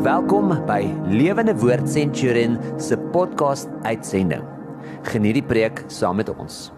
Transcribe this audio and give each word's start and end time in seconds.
Welkom 0.00 0.48
by 0.64 0.86
Lewende 1.12 1.52
Woord 1.60 1.84
Centurion 1.92 2.54
se 2.80 2.96
podcast 3.12 3.68
uitsending. 3.84 4.40
Geniet 5.04 5.36
die 5.36 5.44
preek 5.44 5.82
saam 5.92 6.16
met 6.16 6.30
ons. 6.32 6.70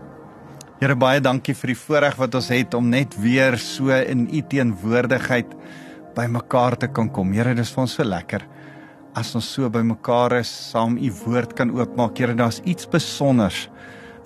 Here 0.80 0.96
baie 0.98 1.20
dankie 1.22 1.54
vir 1.54 1.70
die 1.70 1.76
voorreg 1.78 2.16
wat 2.18 2.34
ons 2.34 2.48
het 2.50 2.74
om 2.74 2.88
net 2.90 3.14
weer 3.22 3.54
so 3.62 3.94
in 3.94 4.24
u 4.26 4.40
teenwoordigheid 4.42 5.54
by 6.16 6.26
mekaar 6.34 6.74
te 6.82 6.88
kan 6.90 7.12
kom. 7.14 7.30
Here, 7.30 7.54
dis 7.54 7.70
vir 7.70 7.84
ons 7.84 7.94
so 7.94 8.02
lekker 8.02 8.42
as 9.14 9.30
ons 9.38 9.46
so 9.54 9.70
by 9.70 9.84
mekaar 9.86 10.40
is, 10.40 10.50
saam 10.72 10.96
u 10.98 11.10
woord 11.22 11.54
kan 11.54 11.70
oopmaak. 11.76 12.18
Here, 12.18 12.34
daar's 12.34 12.58
iets 12.66 12.88
spesiaals 12.88 13.68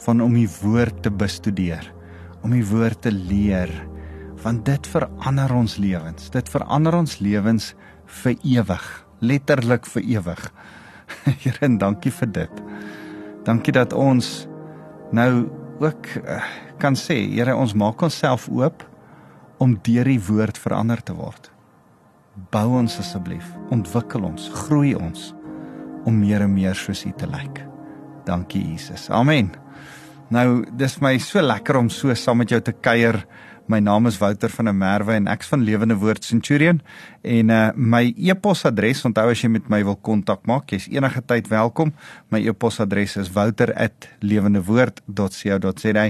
van 0.06 0.24
om 0.24 0.40
u 0.40 0.46
woord 0.62 1.02
te 1.04 1.12
bestudeer, 1.12 1.84
om 2.40 2.56
u 2.56 2.64
woord 2.72 3.04
te 3.04 3.12
leer, 3.12 3.74
want 4.40 4.64
dit 4.64 4.88
verander 4.88 5.52
ons 5.52 5.76
lewens. 5.84 6.32
Dit 6.32 6.48
verander 6.48 6.96
ons 6.96 7.20
lewens 7.20 7.74
vir 8.22 8.36
ewig, 8.42 8.84
letterlik 9.20 9.86
vir 9.86 10.02
ewig. 10.16 10.42
Here, 11.42 11.58
en 11.66 11.78
dankie 11.78 12.12
vir 12.12 12.32
dit. 12.42 12.62
Dankie 13.46 13.74
dat 13.74 13.94
ons 13.96 14.46
nou 15.14 15.46
ook 15.82 16.08
uh, 16.22 16.40
kan 16.82 16.96
sê, 16.98 17.18
Here, 17.30 17.54
ons 17.56 17.76
maak 17.78 18.02
onsself 18.02 18.48
oop 18.50 18.84
om 19.62 19.76
deur 19.86 20.08
die 20.08 20.20
woord 20.20 20.58
verander 20.60 21.00
te 21.04 21.14
word. 21.16 21.50
Bou 22.52 22.66
ons 22.76 22.98
asseblief, 23.00 23.46
ontwikkel 23.72 24.26
ons, 24.28 24.50
groei 24.66 24.92
ons 24.98 25.30
om 26.06 26.18
meer 26.20 26.44
en 26.44 26.52
meer 26.52 26.76
soos 26.78 27.06
U 27.08 27.12
te 27.16 27.28
lyk. 27.30 27.62
Dankie 28.26 28.62
Jesus. 28.72 29.08
Amen. 29.10 29.52
Nou, 30.34 30.64
dis 30.74 30.98
my 31.02 31.14
so 31.22 31.42
lekker 31.42 31.78
om 31.78 31.88
so 31.92 32.14
saam 32.18 32.42
met 32.42 32.50
jou 32.50 32.60
te 32.62 32.74
kuier 32.74 33.20
My 33.66 33.80
naam 33.82 34.06
is 34.06 34.14
Wouter 34.18 34.50
van 34.54 34.64
der 34.68 34.74
Merwe 34.78 35.16
en 35.16 35.24
ek's 35.26 35.48
van 35.50 35.64
Lewende 35.66 35.96
Woord 35.98 36.24
Centurion 36.24 36.80
en 37.26 37.48
uh 37.50 37.70
my 37.74 38.14
e-posadres, 38.14 39.04
onthou 39.08 39.30
as 39.32 39.40
jy 39.42 39.48
met 39.50 39.66
my 39.72 39.80
wil 39.88 39.96
kontak 40.06 40.46
maak, 40.46 40.70
jy's 40.70 40.86
enige 40.92 41.22
tyd 41.26 41.48
welkom. 41.50 41.90
My 42.30 42.38
e-posadres 42.46 43.16
is 43.18 43.32
wouter@lewendewoord.co.za 43.34 46.06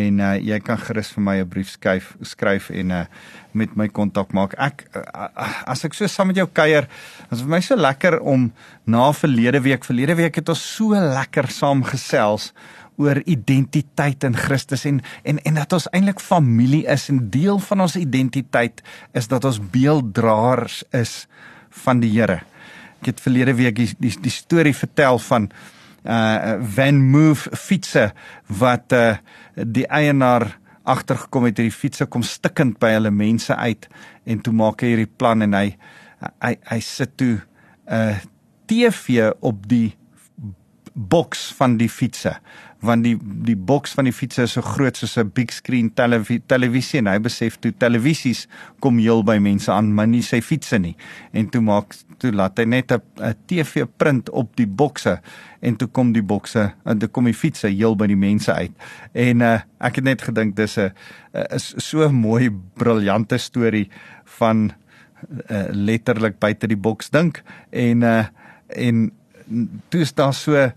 en 0.00 0.20
uh 0.24 0.40
jy 0.40 0.58
kan 0.64 0.80
gerus 0.86 1.12
vir 1.12 1.22
my 1.22 1.36
'n 1.42 1.48
brief 1.48 1.68
skryf 1.76 2.16
skryf 2.22 2.70
en 2.70 2.90
uh 2.90 3.04
met 3.52 3.76
my 3.76 3.88
kontak 3.88 4.32
maak. 4.32 4.54
Ek 4.56 4.86
uh, 4.96 5.28
as 5.68 5.84
ek 5.84 5.94
so 5.94 6.06
saam 6.06 6.26
met 6.28 6.36
jou 6.36 6.48
kuier, 6.48 6.88
is 7.30 7.40
vir 7.40 7.48
my 7.48 7.60
so 7.60 7.76
lekker 7.76 8.20
om 8.20 8.52
na 8.86 9.12
verlede 9.12 9.60
week, 9.60 9.84
verlede 9.84 10.14
week 10.16 10.34
het 10.36 10.48
ons 10.48 10.76
so 10.76 10.94
lekker 10.94 11.48
saam 11.48 11.82
gesels 11.84 12.52
oor 12.96 13.20
identiteit 13.24 14.24
in 14.24 14.36
Christus 14.36 14.84
en 14.88 15.00
en 15.24 15.38
en 15.44 15.60
dat 15.60 15.72
ons 15.72 15.88
eintlik 15.92 16.20
familie 16.20 16.84
is 16.92 17.08
en 17.12 17.22
deel 17.30 17.58
van 17.58 17.84
ons 17.86 17.96
identiteit 17.96 18.82
is 19.12 19.28
dat 19.28 19.44
ons 19.44 19.60
beelddraers 19.60 20.82
is 20.92 21.26
van 21.84 22.00
die 22.00 22.12
Here. 22.14 22.42
Ek 23.00 23.12
het 23.12 23.20
verlede 23.20 23.54
week 23.54 23.76
die 23.76 23.90
die, 23.98 24.14
die 24.20 24.34
storie 24.34 24.74
vertel 24.74 25.18
van 25.18 25.50
uh 26.06 26.62
Van 26.76 27.02
Move 27.10 27.56
fietsse 27.56 28.12
wat 28.46 28.92
uh 28.92 29.16
die 29.56 29.86
eienaar 29.86 30.52
agtergekom 30.86 31.48
het 31.48 31.58
hierdie 31.58 31.74
fietsse 31.74 32.06
kom 32.06 32.22
stikkend 32.22 32.78
by 32.82 32.92
hulle 32.94 33.10
mense 33.10 33.54
uit 33.54 33.88
en 34.24 34.40
toe 34.40 34.54
maak 34.54 34.82
hy 34.84 34.92
hierdie 34.94 35.10
plan 35.18 35.42
en 35.42 35.56
hy 35.58 35.68
hy 36.44 36.54
hy 36.70 36.80
sit 36.80 37.16
toe 37.18 37.36
'n 37.36 37.92
uh, 37.92 38.16
TV 38.66 39.30
op 39.40 39.66
die 39.68 39.96
boks 40.96 41.52
van 41.58 41.76
die 41.76 41.90
fietsse 41.92 42.38
want 42.80 43.04
die 43.04 43.16
die 43.46 43.56
boks 43.56 43.94
van 43.96 44.04
die 44.08 44.14
fietsse 44.14 44.44
is 44.44 44.54
so 44.56 44.62
groot 44.62 44.96
soos 44.96 45.16
'n 45.18 45.30
big 45.34 45.52
screen 45.52 45.90
televi 45.94 46.40
televisie 46.46 46.98
en 46.98 47.06
hy 47.06 47.18
besef 47.18 47.56
toe 47.58 47.72
televisies 47.72 48.46
kom 48.80 48.98
heel 48.98 49.22
by 49.24 49.38
mense 49.38 49.72
aan 49.72 49.94
maar 49.94 50.06
nie 50.06 50.22
sy 50.22 50.40
fietsse 50.40 50.78
nie. 50.78 50.96
En 51.32 51.48
toe 51.48 51.60
maak 51.60 51.94
toe 52.18 52.32
laat 52.32 52.58
hy 52.58 52.64
net 52.64 52.92
'n 52.92 53.34
TV 53.46 53.86
print 53.96 54.30
op 54.30 54.56
die 54.56 54.66
bokse 54.66 55.20
en 55.60 55.76
toe 55.76 55.88
kom 55.88 56.12
die 56.12 56.22
bokse 56.22 56.72
en 56.84 56.98
toe 56.98 57.08
kom 57.08 57.24
die 57.24 57.34
fietsse 57.34 57.68
heel 57.68 57.96
by 57.96 58.06
die 58.06 58.16
mense 58.16 58.52
uit. 58.52 58.72
En 59.12 59.40
uh, 59.40 59.60
ek 59.80 59.96
het 59.96 60.04
net 60.04 60.22
gedink 60.22 60.56
dis 60.56 60.78
'n 60.78 60.92
is 61.52 61.74
so 61.76 62.08
'n 62.08 62.14
mooi 62.14 62.50
briljante 62.74 63.38
storie 63.38 63.88
van 64.24 64.72
uh, 65.50 65.66
letterlik 65.70 66.38
buite 66.38 66.66
die 66.66 66.76
boks 66.76 67.10
dink. 67.10 67.42
En 67.70 68.02
uh, 68.02 68.26
en 68.68 69.12
toe 69.88 70.00
is 70.00 70.14
daar 70.14 70.34
so 70.34 70.72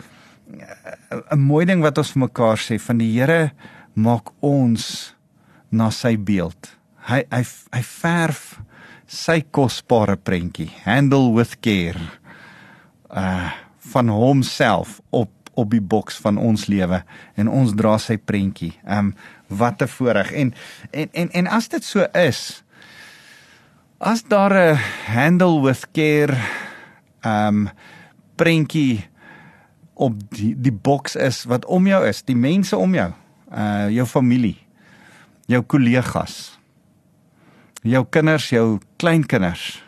'n 1.31 1.39
mooi 1.39 1.65
ding 1.65 1.81
wat 1.81 1.97
ons 1.97 2.11
vir 2.11 2.25
mekaar 2.25 2.57
sê 2.57 2.79
van 2.79 2.97
die 2.97 3.11
Here 3.13 3.51
maak 3.93 4.31
ons 4.41 5.13
na 5.71 5.89
sy 5.89 6.17
beeld. 6.17 6.77
Hy 7.09 7.23
hy 7.31 7.43
hy 7.73 7.83
verf 7.83 8.59
sy 9.09 9.41
kosbare 9.51 10.17
prentjie, 10.17 10.69
handle 10.85 11.33
with 11.33 11.59
care. 11.61 11.99
Uh 13.09 13.49
van 13.89 14.09
homself 14.09 14.99
op 15.09 15.31
op 15.59 15.71
die 15.73 15.81
boks 15.81 16.19
van 16.23 16.37
ons 16.37 16.67
lewe 16.69 17.01
en 17.35 17.47
ons 17.51 17.73
dra 17.75 17.97
sy 17.97 18.17
prentjie. 18.17 18.73
Um 18.85 19.16
wat 19.47 19.81
'n 19.81 19.87
voorreg. 19.87 20.31
En 20.31 20.53
en 20.91 21.09
en 21.13 21.29
en 21.31 21.47
as 21.47 21.67
dit 21.67 21.83
so 21.83 22.05
is, 22.13 22.63
as 23.97 24.23
daar 24.23 24.53
'n 24.53 24.77
handle 25.05 25.61
with 25.61 25.87
care 25.91 26.37
um 27.25 27.69
prentjie 28.35 29.09
op 29.99 30.15
die 30.35 30.53
die 30.55 30.73
boks 30.73 31.17
is 31.19 31.43
wat 31.49 31.67
om 31.67 31.87
jou 31.89 31.99
is, 32.07 32.23
die 32.23 32.37
mense 32.37 32.77
om 32.77 32.95
jou, 32.95 33.09
uh 33.51 33.89
jou 33.91 34.05
familie, 34.07 34.55
jou 35.51 35.61
kollegas, 35.67 36.37
jou 37.83 38.05
kinders, 38.11 38.49
jou 38.53 38.79
kleinkinders, 39.01 39.81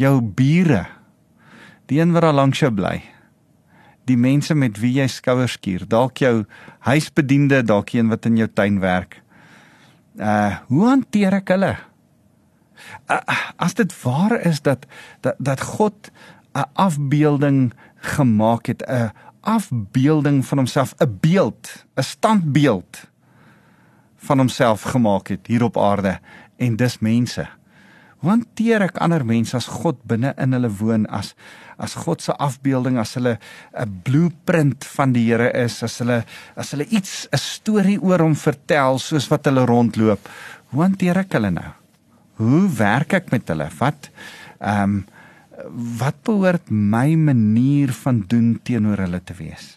jou 0.00 0.14
bure, 0.20 0.86
die 1.90 2.00
een 2.00 2.14
wat 2.16 2.24
daar 2.24 2.38
langs 2.38 2.62
jou 2.62 2.70
bly, 2.72 2.96
die 4.08 4.16
mense 4.16 4.56
met 4.56 4.80
wie 4.80 4.94
jy 4.96 5.08
skouers 5.10 5.58
skuur, 5.58 5.84
dalk 5.90 6.22
jou 6.24 6.34
huisbediende, 6.88 7.60
dalk 7.66 7.92
een 7.94 8.08
wat 8.10 8.26
in 8.30 8.40
jou 8.40 8.48
tuin 8.48 8.80
werk. 8.80 9.20
Uh 10.16 10.64
hoe 10.72 10.88
hanteer 10.88 11.40
ek 11.42 11.52
hulle? 11.54 11.74
Uh, 13.10 13.20
as 13.60 13.76
dit 13.76 13.92
waar 14.02 14.38
is 14.40 14.62
dat 14.64 14.88
dat 15.20 15.36
dat 15.38 15.60
God 15.76 16.10
'n 16.56 16.66
afbeelding 16.72 17.72
gemaak 18.00 18.66
het 18.66 18.82
'n 18.86 19.12
afbeelding 19.40 20.46
van 20.46 20.58
homself, 20.58 20.94
'n 20.98 21.18
beeld, 21.20 21.86
'n 21.94 22.02
standbeeld 22.02 23.10
van 24.16 24.38
homself 24.38 24.82
gemaak 24.82 25.28
het 25.28 25.46
hier 25.46 25.62
op 25.62 25.78
aarde 25.78 26.18
en 26.56 26.76
dis 26.76 26.98
mense. 26.98 27.48
Want 28.20 28.44
teer 28.54 28.82
ek 28.84 28.98
ander 29.00 29.24
mense 29.24 29.56
as 29.56 29.66
God 29.66 30.02
binne 30.04 30.34
in 30.36 30.52
hulle 30.52 30.70
woon 30.80 31.06
as 31.08 31.34
as 31.80 31.94
God 31.94 32.20
se 32.20 32.34
afbeelding 32.36 32.98
as 33.00 33.14
hulle 33.16 33.38
'n 33.72 34.00
blueprint 34.04 34.84
van 34.84 35.12
die 35.12 35.24
Here 35.32 35.50
is, 35.52 35.82
as 35.82 35.98
hulle 35.98 36.24
as 36.56 36.70
hulle 36.70 36.84
iets 36.84 37.28
'n 37.32 37.38
storie 37.38 38.00
oor 38.02 38.20
hom 38.20 38.36
vertel 38.36 38.98
soos 38.98 39.28
wat 39.28 39.44
hulle 39.44 39.64
rondloop. 39.64 40.28
Hoe 40.70 40.82
hanteer 40.82 41.16
ek 41.16 41.32
hulle 41.32 41.50
nou? 41.50 41.72
Hoe 42.34 42.68
werk 42.68 43.12
ek 43.12 43.30
met 43.30 43.48
hulle? 43.48 43.68
Wat 43.78 44.10
ehm 44.60 44.82
um, 44.82 45.06
wat 46.00 46.22
behoort 46.26 46.70
my 46.70 47.14
manier 47.14 47.92
van 48.02 48.24
doen 48.28 48.54
teenoor 48.62 49.02
hulle 49.04 49.20
te 49.24 49.36
wees? 49.38 49.76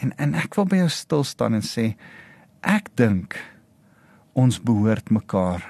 En 0.00 0.12
en 0.18 0.34
ek 0.38 0.56
wil 0.58 0.68
by 0.70 0.82
jou 0.84 0.90
stil 0.92 1.24
staan 1.24 1.56
en 1.58 1.64
sê 1.64 1.94
ek 2.64 2.90
dink 2.98 3.36
ons 4.34 4.58
behoort 4.60 5.10
mekaar 5.14 5.62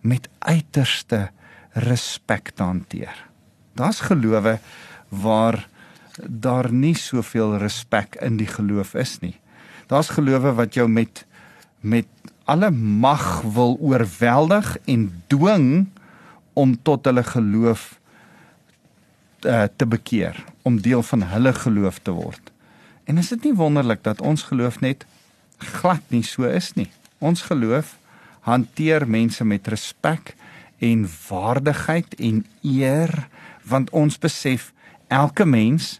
met 0.00 0.28
uiterste 0.38 1.28
respek 1.74 2.54
te 2.54 2.62
hanteer. 2.62 3.14
Daar's 3.78 4.00
gelowe 4.06 4.58
waar 5.08 5.66
daar 6.26 6.70
nie 6.72 6.94
soveel 6.98 7.56
respek 7.62 8.18
in 8.22 8.38
die 8.38 8.48
geloof 8.50 8.94
is 8.98 9.18
nie. 9.22 9.36
Daar's 9.86 10.10
gelowe 10.14 10.54
wat 10.58 10.74
jou 10.74 10.88
met 10.88 11.24
met 11.80 12.08
alle 12.48 12.70
mag 12.70 13.42
wil 13.42 13.76
oorweldig 13.80 14.76
en 14.88 15.22
dwing 15.28 15.86
om 16.58 16.74
tot 16.82 17.04
hulle 17.06 17.22
geloof 17.22 17.97
uh, 19.44 19.64
te 19.76 19.86
bekeer 19.86 20.44
om 20.62 20.80
deel 20.80 21.02
van 21.02 21.22
hulle 21.22 21.52
geloof 21.52 21.98
te 22.02 22.10
word. 22.10 22.52
En 23.04 23.18
is 23.18 23.28
dit 23.28 23.44
nie 23.44 23.54
wonderlik 23.54 24.02
dat 24.02 24.20
ons 24.20 24.42
geloof 24.42 24.80
net 24.80 25.06
glad 25.58 26.02
nie 26.08 26.22
so 26.22 26.44
is 26.44 26.74
nie. 26.74 26.90
Ons 27.18 27.42
geloof 27.42 27.96
hanteer 28.40 29.08
mense 29.08 29.44
met 29.44 29.68
respek 29.68 30.34
en 30.78 31.06
waardigheid 31.28 32.14
en 32.18 32.44
eer 32.62 33.28
want 33.68 33.90
ons 33.90 34.18
besef 34.18 34.72
elke 35.08 35.44
mens 35.44 35.98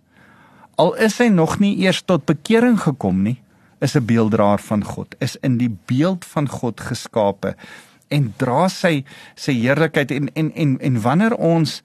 al 0.78 0.94
is 1.02 1.18
hy 1.18 1.28
nog 1.34 1.58
nie 1.58 1.74
eers 1.82 2.04
tot 2.06 2.26
bekering 2.28 2.78
gekom 2.80 3.22
nie 3.26 3.38
is 3.82 3.94
'n 3.96 4.06
beelddraer 4.06 4.58
van 4.58 4.84
God 4.84 5.14
is 5.18 5.36
in 5.42 5.58
die 5.58 5.74
beeld 5.86 6.24
van 6.24 6.48
God 6.48 6.80
geskape 6.80 7.54
en 8.08 8.34
dra 8.36 8.68
sy 8.68 9.04
sy 9.34 9.52
heerlikheid 9.52 10.10
en 10.10 10.30
en 10.34 10.52
en 10.54 10.78
en 10.80 11.00
wanneer 11.00 11.34
ons 11.34 11.82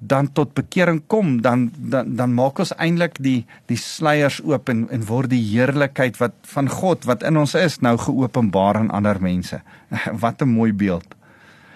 dan 0.00 0.32
tot 0.32 0.54
bekering 0.56 1.02
kom 1.06 1.42
dan 1.44 1.70
dan 1.76 2.16
dan 2.16 2.32
maak 2.34 2.58
ons 2.58 2.72
eintlik 2.80 3.18
die 3.20 3.44
die 3.68 3.76
sluiers 3.76 4.40
oop 4.40 4.68
en 4.72 4.86
en 4.88 5.04
word 5.04 5.30
die 5.30 5.42
heerlikheid 5.44 6.16
wat 6.16 6.32
van 6.54 6.68
God 6.72 7.04
wat 7.04 7.22
in 7.22 7.36
ons 7.36 7.54
is 7.54 7.80
nou 7.84 7.96
geopenbaar 8.00 8.80
aan 8.80 8.90
ander 8.90 9.20
mense. 9.20 9.60
Wat 10.24 10.42
'n 10.42 10.48
mooi 10.48 10.72
beeld. 10.72 11.14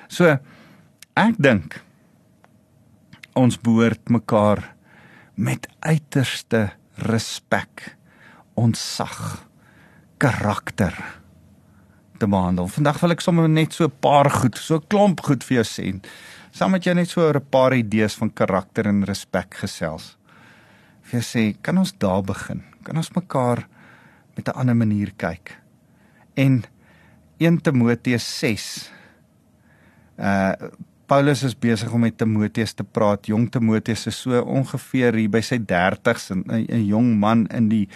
So 0.08 0.38
ek 1.14 1.34
dink 1.36 1.82
ons 3.34 3.60
behoort 3.60 4.08
mekaar 4.08 4.74
met 5.34 5.68
uiterste 5.80 6.70
respek, 6.94 7.96
ontsag, 8.54 9.46
karakter 10.16 10.94
te 12.18 12.28
behandel. 12.30 12.68
Vandag 12.70 13.00
wil 13.02 13.10
ek 13.10 13.24
sommer 13.24 13.48
net 13.48 13.74
so 13.74 13.84
'n 13.84 13.98
paar 14.00 14.30
goed, 14.30 14.56
so 14.56 14.76
'n 14.76 14.86
klomp 14.88 15.20
goed 15.20 15.44
vir 15.44 15.62
jou 15.62 15.66
sê. 15.66 16.00
Saam 16.54 16.70
met 16.70 16.84
jou 16.86 16.92
net 16.94 17.10
so 17.10 17.32
'n 17.32 17.50
paar 17.50 17.74
idees 17.74 18.14
van 18.14 18.30
karakter 18.30 18.86
en 18.86 19.04
respek 19.04 19.54
gesels. 19.54 20.16
Vir 21.02 21.20
jou 21.20 21.22
sê, 21.22 21.56
kan 21.62 21.78
ons 21.78 21.92
daar 21.98 22.22
begin? 22.22 22.62
Kan 22.84 22.96
ons 22.96 23.10
mekaar 23.10 23.66
met 24.36 24.48
'n 24.48 24.58
ander 24.58 24.76
manier 24.76 25.12
kyk? 25.16 25.58
En 26.36 26.62
1 27.38 27.60
Timoteus 27.60 28.38
6 28.38 28.90
uh 30.18 30.52
Paulus 31.06 31.42
is 31.42 31.58
besig 31.58 31.92
om 31.92 32.00
met 32.00 32.16
Timoteus 32.16 32.72
te 32.72 32.84
praat. 32.84 33.26
Jong 33.26 33.50
Timoteus 33.50 34.06
is 34.06 34.20
so 34.20 34.40
ongeveer 34.40 35.14
hier 35.14 35.28
by 35.28 35.40
sy 35.40 35.58
30s 35.58 36.30
en 36.30 36.44
'n 36.46 36.86
jong 36.86 37.18
man 37.18 37.46
in 37.46 37.68
die 37.68 37.88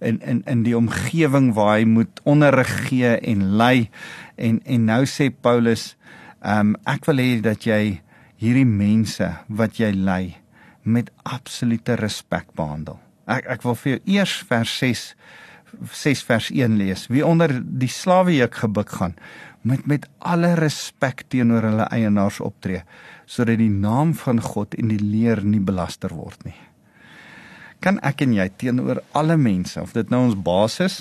in 0.00 0.20
in 0.20 0.42
in 0.46 0.62
die 0.62 0.76
omgewing 0.76 1.54
waar 1.54 1.78
hy 1.78 1.84
moet 1.84 2.20
onderrig 2.24 2.88
gee 2.88 3.16
en 3.16 3.56
lei. 3.56 3.88
En 4.36 4.60
en 4.64 4.84
nou 4.84 5.06
sê 5.06 5.30
Paulus, 5.40 5.96
ehm 6.40 6.74
um, 6.74 6.76
ek 6.88 7.04
wil 7.08 7.20
hê 7.20 7.40
dat 7.44 7.66
jy 7.68 8.00
hierdie 8.40 8.68
mense 8.68 9.26
wat 9.48 9.76
jy 9.80 9.92
lei 9.92 10.36
met 10.82 11.10
absolute 11.28 11.98
respek 12.00 12.48
behandel. 12.56 12.96
Ek 13.28 13.46
ek 13.58 13.64
wil 13.66 13.76
vir 13.76 13.92
jou 13.92 14.00
eers 14.16 14.38
vers 14.48 14.72
6 14.80 15.04
6 15.94 16.22
vers 16.26 16.48
1 16.50 16.78
lees. 16.80 17.04
Wie 17.12 17.22
onder 17.26 17.52
die 17.62 17.90
slawe 17.92 18.32
juk 18.34 18.56
gebuk 18.64 18.90
gaan, 18.98 19.14
met 19.62 19.86
met 19.86 20.08
alle 20.18 20.54
respek 20.58 21.26
teenoor 21.28 21.68
hulle 21.68 21.86
eienaars 21.92 22.40
optree 22.40 22.82
sodat 23.30 23.60
die 23.60 23.70
naam 23.70 24.10
van 24.18 24.40
God 24.42 24.74
en 24.74 24.88
die 24.90 24.98
leer 24.98 25.44
nie 25.46 25.60
belaster 25.62 26.10
word 26.10 26.40
nie. 26.48 26.56
Kan 27.80 28.00
ek 28.02 28.24
en 28.24 28.32
jy 28.34 28.48
teenoor 28.58 28.98
alle 29.14 29.36
mense, 29.38 29.78
of 29.78 29.92
dit 29.94 30.10
nou 30.10 30.24
ons 30.24 30.34
baas 30.34 30.80
is 30.80 30.96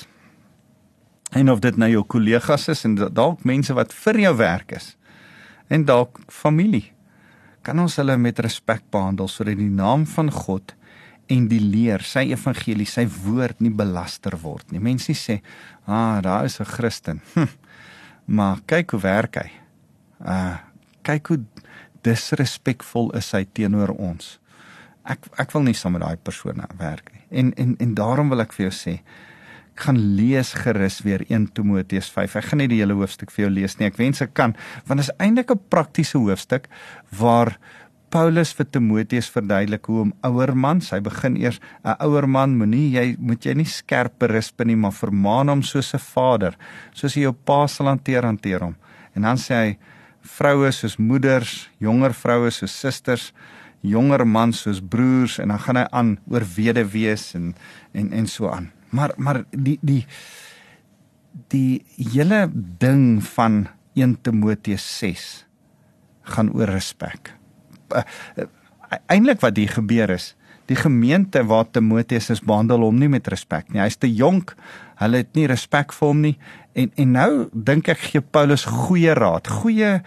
en 1.33 1.49
of 1.49 1.63
dit 1.63 1.77
nou 1.77 1.89
jou 1.89 2.03
kollegas 2.05 2.67
is 2.69 2.85
en 2.85 2.99
dalk 2.99 3.41
mense 3.45 3.73
wat 3.73 3.95
vir 3.95 4.19
jou 4.27 4.35
werk 4.37 4.75
is 4.77 4.93
en 5.69 5.85
dalk 5.85 6.19
familie, 6.27 6.91
kan 7.61 7.79
ons 7.79 7.95
hulle 7.99 8.17
met 8.17 8.39
respek 8.39 8.83
behandel 8.91 9.27
sodat 9.27 9.57
die 9.59 9.69
naam 9.69 10.05
van 10.05 10.31
God 10.31 10.75
en 11.29 11.47
die 11.47 11.61
leer, 11.61 12.01
sy 12.01 12.31
evangelie, 12.33 12.87
sy 12.89 13.05
woord 13.05 13.59
nie 13.61 13.69
belaster 13.69 14.33
word 14.41 14.71
nie. 14.71 14.79
Mense 14.79 15.13
sê, 15.13 15.41
"Ah, 15.85 16.21
daar 16.21 16.45
is 16.45 16.59
'n 16.59 16.65
Christen." 16.65 17.21
Hm, 17.35 17.47
Maar 18.29 18.59
kyk 18.69 18.91
hoe 18.93 19.01
werk 19.01 19.39
hy. 19.41 19.49
Uh 20.21 20.57
kyk 21.01 21.29
hoe 21.31 21.39
disrespekvol 22.05 23.07
is 23.17 23.31
hy 23.33 23.45
teenoor 23.57 23.95
ons. 23.95 24.35
Ek 25.09 25.23
ek 25.41 25.55
wil 25.55 25.63
nie 25.65 25.73
saam 25.73 25.95
met 25.95 26.03
daai 26.03 26.19
persoon 26.21 26.61
werk 26.77 27.09
nie. 27.15 27.23
En 27.41 27.49
en 27.57 27.73
en 27.81 27.95
daarom 27.97 28.29
wil 28.29 28.43
ek 28.43 28.53
vir 28.53 28.67
jou 28.67 28.75
sê 28.75 28.99
ek 29.79 29.85
gaan 29.87 29.99
lees 30.17 30.51
gerus 30.59 30.99
weer 31.05 31.21
1 31.31 31.53
Timoteus 31.55 32.09
5. 32.11 32.33
Ek 32.35 32.47
gaan 32.49 32.59
nie 32.59 32.67
die 32.67 32.81
hele 32.81 32.97
hoofstuk 32.99 33.31
vir 33.31 33.45
jou 33.45 33.51
lees 33.61 33.77
nie. 33.79 33.87
Ek 33.87 33.95
wens 33.95 34.19
ek 34.19 34.33
kan 34.35 34.51
want 34.89 34.99
dit 34.99 35.07
is 35.07 35.13
eintlik 35.23 35.51
'n 35.55 35.69
praktiese 35.71 36.19
hoofstuk 36.19 36.67
waar 37.15 37.55
Paulus 38.11 38.51
vir 38.51 38.65
Timoteus 38.65 39.29
verduidelik 39.29 39.85
hoe 39.85 40.01
om 40.01 40.13
ouer 40.23 40.55
man, 40.55 40.81
hy 40.81 40.99
begin 40.99 41.37
eers 41.37 41.61
'n 41.85 41.95
ouer 42.01 42.27
man 42.27 42.57
moenie 42.57 42.91
jy 42.91 43.15
moet 43.19 43.45
jy 43.45 43.53
nie 43.53 43.65
skerp 43.65 44.19
berisp 44.19 44.61
nie, 44.65 44.75
maar 44.75 44.91
vermaan 44.91 45.47
hom 45.47 45.61
soos 45.61 45.93
'n 45.93 45.99
vader, 45.99 46.57
soos 46.93 47.15
jy 47.15 47.21
jou 47.21 47.33
pa 47.33 47.67
sal 47.67 47.87
hanteer, 47.87 48.23
hanteer 48.23 48.59
hom. 48.59 48.75
En 49.15 49.21
dan 49.21 49.37
sê 49.37 49.53
hy 49.53 49.77
vroue 50.21 50.71
soos 50.71 50.97
moeders, 50.97 51.69
jonger 51.79 52.13
vroue 52.13 52.51
soos 52.51 52.79
susters, 52.79 53.31
jonger 53.81 54.25
mans 54.25 54.59
soos 54.59 54.81
broers 54.81 55.39
en 55.39 55.47
dan 55.47 55.59
gaan 55.59 55.75
hy 55.77 55.87
aan 55.91 56.17
oor 56.29 56.43
weduwees 56.43 57.35
en 57.35 57.55
en 57.93 58.11
en 58.11 58.27
so 58.27 58.49
aan. 58.49 58.71
Maar 58.89 59.13
maar 59.17 59.43
die 59.51 59.77
die 59.81 60.05
die 61.53 61.85
hele 61.95 62.47
ding 62.53 63.23
van 63.35 63.67
1 63.93 64.21
Timoteus 64.21 64.85
6 64.97 65.45
gaan 66.21 66.49
oor 66.53 66.69
respek 66.69 67.39
uh, 67.95 68.03
eintlik 69.11 69.41
wat 69.43 69.57
hier 69.57 69.71
gebeur 69.73 70.13
is, 70.13 70.33
die 70.69 70.77
gemeente 70.77 71.41
waar 71.49 71.67
Timoteus 71.71 72.29
is 72.33 72.43
behandel 72.45 72.83
hom 72.85 72.99
nie 73.01 73.09
met 73.09 73.27
respek 73.31 73.71
nie. 73.73 73.81
Hy's 73.81 73.97
te 73.97 74.09
jonk. 74.09 74.53
Hulle 75.01 75.23
het 75.23 75.31
nie 75.37 75.47
respek 75.49 75.93
vir 75.95 76.11
hom 76.11 76.21
nie. 76.25 76.35
En 76.77 76.91
en 77.01 77.15
nou 77.17 77.31
dink 77.53 77.89
ek 77.89 78.03
gee 78.11 78.21
Paulus 78.21 78.67
goeie 78.69 79.15
raad, 79.17 79.49
goeie 79.61 79.99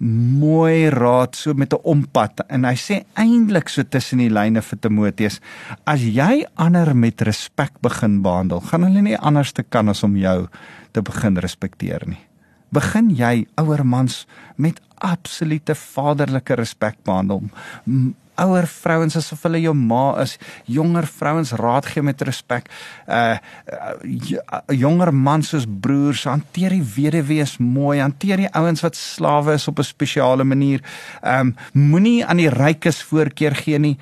mooi 0.00 0.88
raad 0.90 1.36
so 1.36 1.54
met 1.54 1.72
'n 1.72 1.84
ompad 1.84 2.40
en 2.48 2.64
hy 2.64 2.74
sê 2.74 3.04
eintlik 3.14 3.68
so 3.68 3.82
tussen 3.82 4.18
die 4.18 4.30
lyne 4.30 4.62
vir 4.62 4.78
Timoteus 4.78 5.40
as 5.84 6.00
jy 6.00 6.44
ander 6.56 6.94
met 6.96 7.20
respek 7.20 7.72
begin 7.82 8.22
behandel 8.22 8.60
gaan 8.60 8.82
hulle 8.82 9.02
nie 9.02 9.18
anders 9.18 9.52
te 9.52 9.62
kan 9.62 9.88
as 9.88 10.02
om 10.02 10.16
jou 10.16 10.48
te 10.92 11.02
begin 11.02 11.36
respekteer 11.36 12.08
nie 12.08 12.30
begin 12.70 13.10
jy 13.10 13.46
ouer 13.60 13.84
mans 13.84 14.26
met 14.56 14.80
absolute 15.00 15.74
vaderlike 15.74 16.54
respek 16.60 16.98
behandel. 17.04 17.42
Ouer 18.40 18.66
vrouens 18.70 19.16
asof 19.16 19.42
hulle 19.46 19.60
jou 19.60 19.74
ma 19.76 20.20
is, 20.22 20.36
jonger 20.64 21.06
vrouens 21.06 21.52
raad 21.60 21.88
gee 21.90 22.02
met 22.02 22.22
respek. 22.26 22.70
Uh, 23.06 23.36
uh 23.68 24.76
jonger 24.76 25.12
mans 25.14 25.52
soos 25.52 25.66
broers, 25.68 26.24
hanteer 26.24 26.76
die 26.76 26.84
weduwees 26.96 27.58
mooi, 27.58 27.98
hanteer 28.00 28.44
die 28.44 28.52
ouens 28.56 28.84
wat 28.86 28.96
slawe 28.96 29.58
is 29.58 29.68
op 29.68 29.78
'n 29.78 29.90
spesiale 29.90 30.44
manier. 30.44 30.80
Um 31.22 31.54
moenie 31.72 32.24
aan 32.26 32.36
die 32.36 32.50
rykes 32.50 33.02
voorkeur 33.02 33.54
gee 33.54 33.78
nie. 33.78 33.98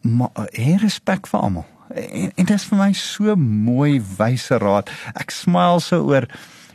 Maar 0.00 0.30
hê 0.52 0.76
respek 0.80 1.26
vir 1.26 1.40
almal. 1.40 1.66
En, 1.94 2.32
en 2.34 2.44
dit 2.44 2.50
is 2.50 2.64
vir 2.64 2.78
my 2.78 2.92
so 2.92 3.36
mooi 3.36 4.02
wyse 4.18 4.58
raad. 4.58 4.90
Ek 5.14 5.30
smile 5.30 5.80
so 5.80 6.02
oor 6.02 6.26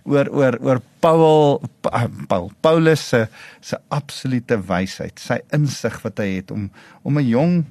oor 0.04 0.30
oor 0.34 0.58
oor 0.62 0.82
Paul 1.00 1.62
ah, 1.92 2.08
Paul 2.28 2.52
Paulus 2.62 3.04
se 3.10 3.28
se 3.62 3.78
absolute 3.90 4.58
wysheid, 4.68 5.20
sy 5.20 5.40
insig 5.54 6.00
wat 6.04 6.20
hy 6.20 6.38
het 6.40 6.52
om 6.52 6.70
om 7.04 7.18
'n 7.18 7.28
jong 7.28 7.66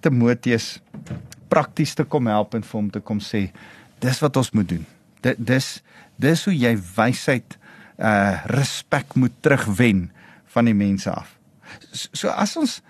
Timoteus 0.00 0.80
prakties 1.48 1.94
te 1.94 2.04
kom 2.04 2.26
help 2.26 2.54
en 2.54 2.62
vir 2.62 2.78
hom 2.80 2.90
te 2.90 3.00
kom 3.00 3.20
sê 3.20 3.50
dis 4.00 4.20
wat 4.20 4.36
ons 4.36 4.52
moet 4.52 4.68
doen. 4.68 4.84
Dit 5.22 5.38
dis 5.38 5.82
dis 6.16 6.44
hoe 6.44 6.54
jy 6.54 6.76
wysheid 6.96 7.58
uh 7.98 8.44
respek 8.46 9.14
moet 9.14 9.32
terugwen 9.40 10.10
van 10.54 10.64
die 10.64 10.74
mense 10.74 11.10
af. 11.10 11.36
So, 11.92 12.08
so 12.12 12.28
as 12.28 12.56
ons 12.56 12.80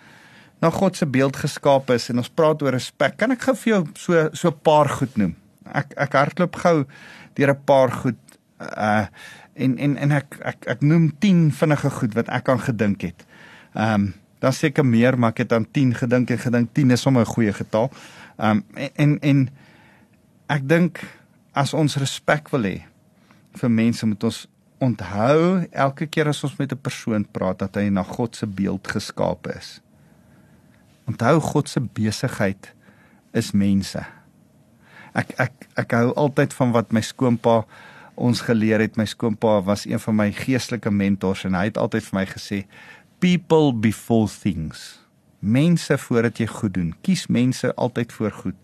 na 0.62 0.70
God 0.70 0.96
se 0.96 1.06
beeld 1.06 1.36
geskaap 1.36 1.90
is 1.90 2.08
en 2.10 2.18
ons 2.18 2.32
praat 2.32 2.62
oor 2.62 2.72
respek, 2.72 3.16
kan 3.20 3.34
ek 3.34 3.44
gou 3.44 3.54
vir 3.54 3.72
jou 3.72 3.82
so 3.94 4.28
so 4.32 4.48
'n 4.48 4.60
paar 4.62 4.88
goed 4.88 5.16
noem. 5.16 5.34
Ek 5.66 5.94
ek 5.96 6.12
hardloop 6.12 6.56
gou 6.56 6.86
deur 7.34 7.50
'n 7.50 7.64
paar 7.66 7.90
goed 7.90 8.18
uh 8.60 9.06
en 9.56 9.78
en 9.78 9.96
en 9.96 10.12
ek 10.12 10.36
ek 10.44 10.66
ek 10.76 10.80
noem 10.84 11.10
10 11.18 11.50
vinnige 11.52 11.90
goed 11.90 12.14
wat 12.14 12.28
ek 12.28 12.48
aan 12.48 12.60
gedink 12.60 13.02
het. 13.02 13.26
Ehm 13.74 13.94
um, 13.94 14.14
dan 14.38 14.52
seker 14.52 14.84
meer, 14.86 15.18
maar 15.18 15.32
ek 15.32 15.38
het 15.46 15.52
aan 15.52 15.64
10 15.70 15.94
gedink 15.94 16.30
en 16.30 16.38
gedink 16.38 16.68
10 16.72 16.90
is 16.90 17.00
sommer 17.00 17.22
'n 17.22 17.32
goeie 17.34 17.52
getal. 17.52 17.90
Ehm 18.36 18.50
um, 18.50 18.90
en 18.94 19.18
en 19.20 19.48
ek 20.46 20.68
dink 20.68 21.00
as 21.52 21.74
ons 21.74 21.96
respek 21.96 22.48
wil 22.48 22.62
hê 22.62 22.76
vir 23.56 23.70
mense 23.70 24.06
moet 24.06 24.24
ons 24.24 24.46
onthou 24.78 25.64
elke 25.72 26.06
keer 26.06 26.28
as 26.28 26.44
ons 26.44 26.56
met 26.56 26.72
'n 26.72 26.80
persoon 26.80 27.24
praat 27.24 27.58
dat 27.58 27.74
hy 27.74 27.88
na 27.88 28.02
God 28.02 28.36
se 28.36 28.46
beeld 28.46 28.88
geskape 28.88 29.56
is. 29.56 29.80
Onthou 31.06 31.40
God 31.40 31.68
se 31.68 31.80
besigheid 31.80 32.74
is 33.32 33.52
mense. 33.52 34.04
Ek 35.14 35.32
ek 35.40 35.52
ek 35.74 35.92
hou 35.92 36.12
altyd 36.14 36.52
van 36.52 36.72
wat 36.72 36.92
my 36.92 37.00
skoonpa 37.00 37.64
ons 38.16 38.40
geleer 38.40 38.80
het 38.80 38.96
my 38.96 39.04
skoonpa 39.08 39.60
was 39.66 39.84
een 39.86 40.00
van 40.00 40.16
my 40.16 40.30
geestelike 40.34 40.90
mentors 40.90 41.44
en 41.46 41.56
hy 41.56 41.68
het 41.68 41.80
altyd 41.80 42.04
vir 42.08 42.18
my 42.18 42.24
gesê 42.30 42.60
people 43.20 43.72
before 43.72 44.28
things. 44.28 44.98
Mense 45.40 45.96
voordat 46.00 46.40
jy 46.40 46.46
goed 46.50 46.74
doen. 46.74 46.92
Kies 47.04 47.26
mense 47.32 47.70
altyd 47.76 48.12
voor 48.12 48.32
goed. 48.32 48.56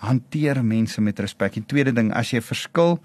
Hanteer 0.00 0.62
mense 0.64 1.00
met 1.00 1.20
respek. 1.20 1.56
En 1.56 1.66
tweede 1.66 1.92
ding 1.92 2.12
as 2.14 2.32
jy 2.32 2.40
verskil 2.44 2.98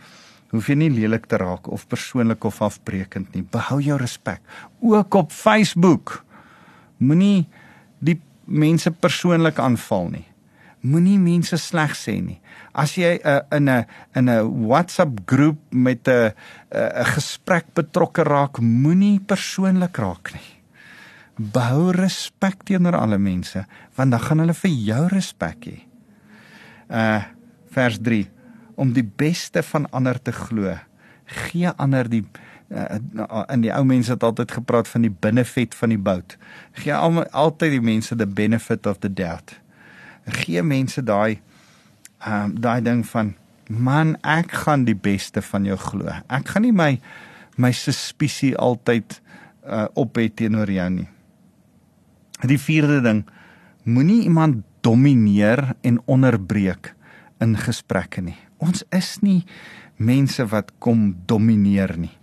hoef 0.52 0.68
jy 0.68 0.76
nie 0.76 0.92
lelik 0.92 1.30
te 1.32 1.40
raak 1.40 1.70
of 1.72 1.88
persoonlik 1.92 2.44
of 2.48 2.62
afbreekend 2.62 3.32
nie. 3.36 3.44
Behou 3.44 3.80
jou 3.84 3.98
respek. 4.00 4.44
Ook 4.80 5.16
op 5.16 5.32
Facebook. 5.32 6.22
Moenie 7.00 7.48
die 8.00 8.20
mense 8.46 8.92
persoonlik 8.92 9.60
aanval 9.60 10.12
nie 10.12 10.28
moenie 10.82 11.20
mense 11.22 11.58
sleg 11.58 11.94
sê 11.98 12.18
nie. 12.22 12.40
As 12.74 12.96
jy 12.98 13.18
uh, 13.20 13.42
in 13.52 13.70
'n 13.70 13.86
in 14.16 14.30
'n 14.30 14.68
WhatsApp 14.68 15.20
groep 15.26 15.60
met 15.72 16.08
'n 16.08 16.34
'n 16.72 17.06
gesprek 17.16 17.74
betrokke 17.74 18.24
raak, 18.24 18.60
moenie 18.60 19.20
persoonlik 19.20 19.98
raak 19.98 20.34
nie. 20.34 20.52
Bou 21.38 21.92
respek 21.92 22.64
teenoor 22.64 22.96
alle 22.96 23.18
mense, 23.18 23.66
want 23.96 24.12
dan 24.12 24.20
gaan 24.20 24.40
hulle 24.40 24.54
vir 24.54 24.72
jou 24.72 25.08
respek 25.08 25.66
hê. 25.66 25.80
Uh 26.90 27.24
vers 27.72 27.98
3 28.04 28.28
om 28.76 28.92
die 28.92 29.06
beste 29.06 29.64
van 29.64 29.88
ander 29.92 30.22
te 30.22 30.32
glo. 30.32 30.76
Gee 31.26 31.70
ander 31.78 32.10
die 32.10 32.26
uh, 32.72 33.00
in 33.52 33.62
die 33.62 33.72
ou 33.72 33.84
mense 33.88 34.12
het 34.12 34.24
altyd 34.24 34.52
gepraat 34.52 34.88
van 34.88 35.06
die 35.06 35.12
binnevet 35.12 35.76
van 35.76 35.90
die 35.90 36.00
bout. 36.00 36.38
Gee 36.84 36.94
al, 36.96 37.24
altyd 37.32 37.78
die 37.78 37.84
mense 37.84 38.16
the 38.16 38.28
benefit 38.28 38.86
of 38.86 39.00
the 39.00 39.14
doubt. 39.14 39.61
Gee 40.32 40.64
mense 40.64 41.04
daai 41.04 41.40
ehm 42.22 42.52
um, 42.52 42.58
daai 42.62 42.82
ding 42.86 43.06
van 43.08 43.34
man, 43.72 44.16
ek 44.22 44.52
gaan 44.66 44.84
die 44.86 44.98
beste 44.98 45.42
van 45.42 45.66
jou 45.66 45.78
glo. 45.80 46.12
Ek 46.30 46.54
gaan 46.54 46.66
nie 46.68 46.76
my 46.76 46.92
my 47.62 47.72
suspisie 47.76 48.54
altyd 48.58 49.18
uh, 49.66 49.88
op 50.00 50.18
hê 50.18 50.30
teenoor 50.34 50.70
jou 50.72 50.88
nie. 50.90 51.08
Die 52.48 52.58
vierde 52.58 53.02
ding, 53.06 53.26
moenie 53.84 54.24
iemand 54.26 54.64
domineer 54.82 55.76
en 55.86 56.00
onderbreek 56.10 56.94
in 57.44 57.58
gesprekke 57.60 58.24
nie. 58.26 58.38
Ons 58.62 58.86
is 58.94 59.20
nie 59.22 59.42
mense 60.02 60.46
wat 60.50 60.72
kom 60.82 61.12
domineer 61.30 61.94
nie. 61.98 62.14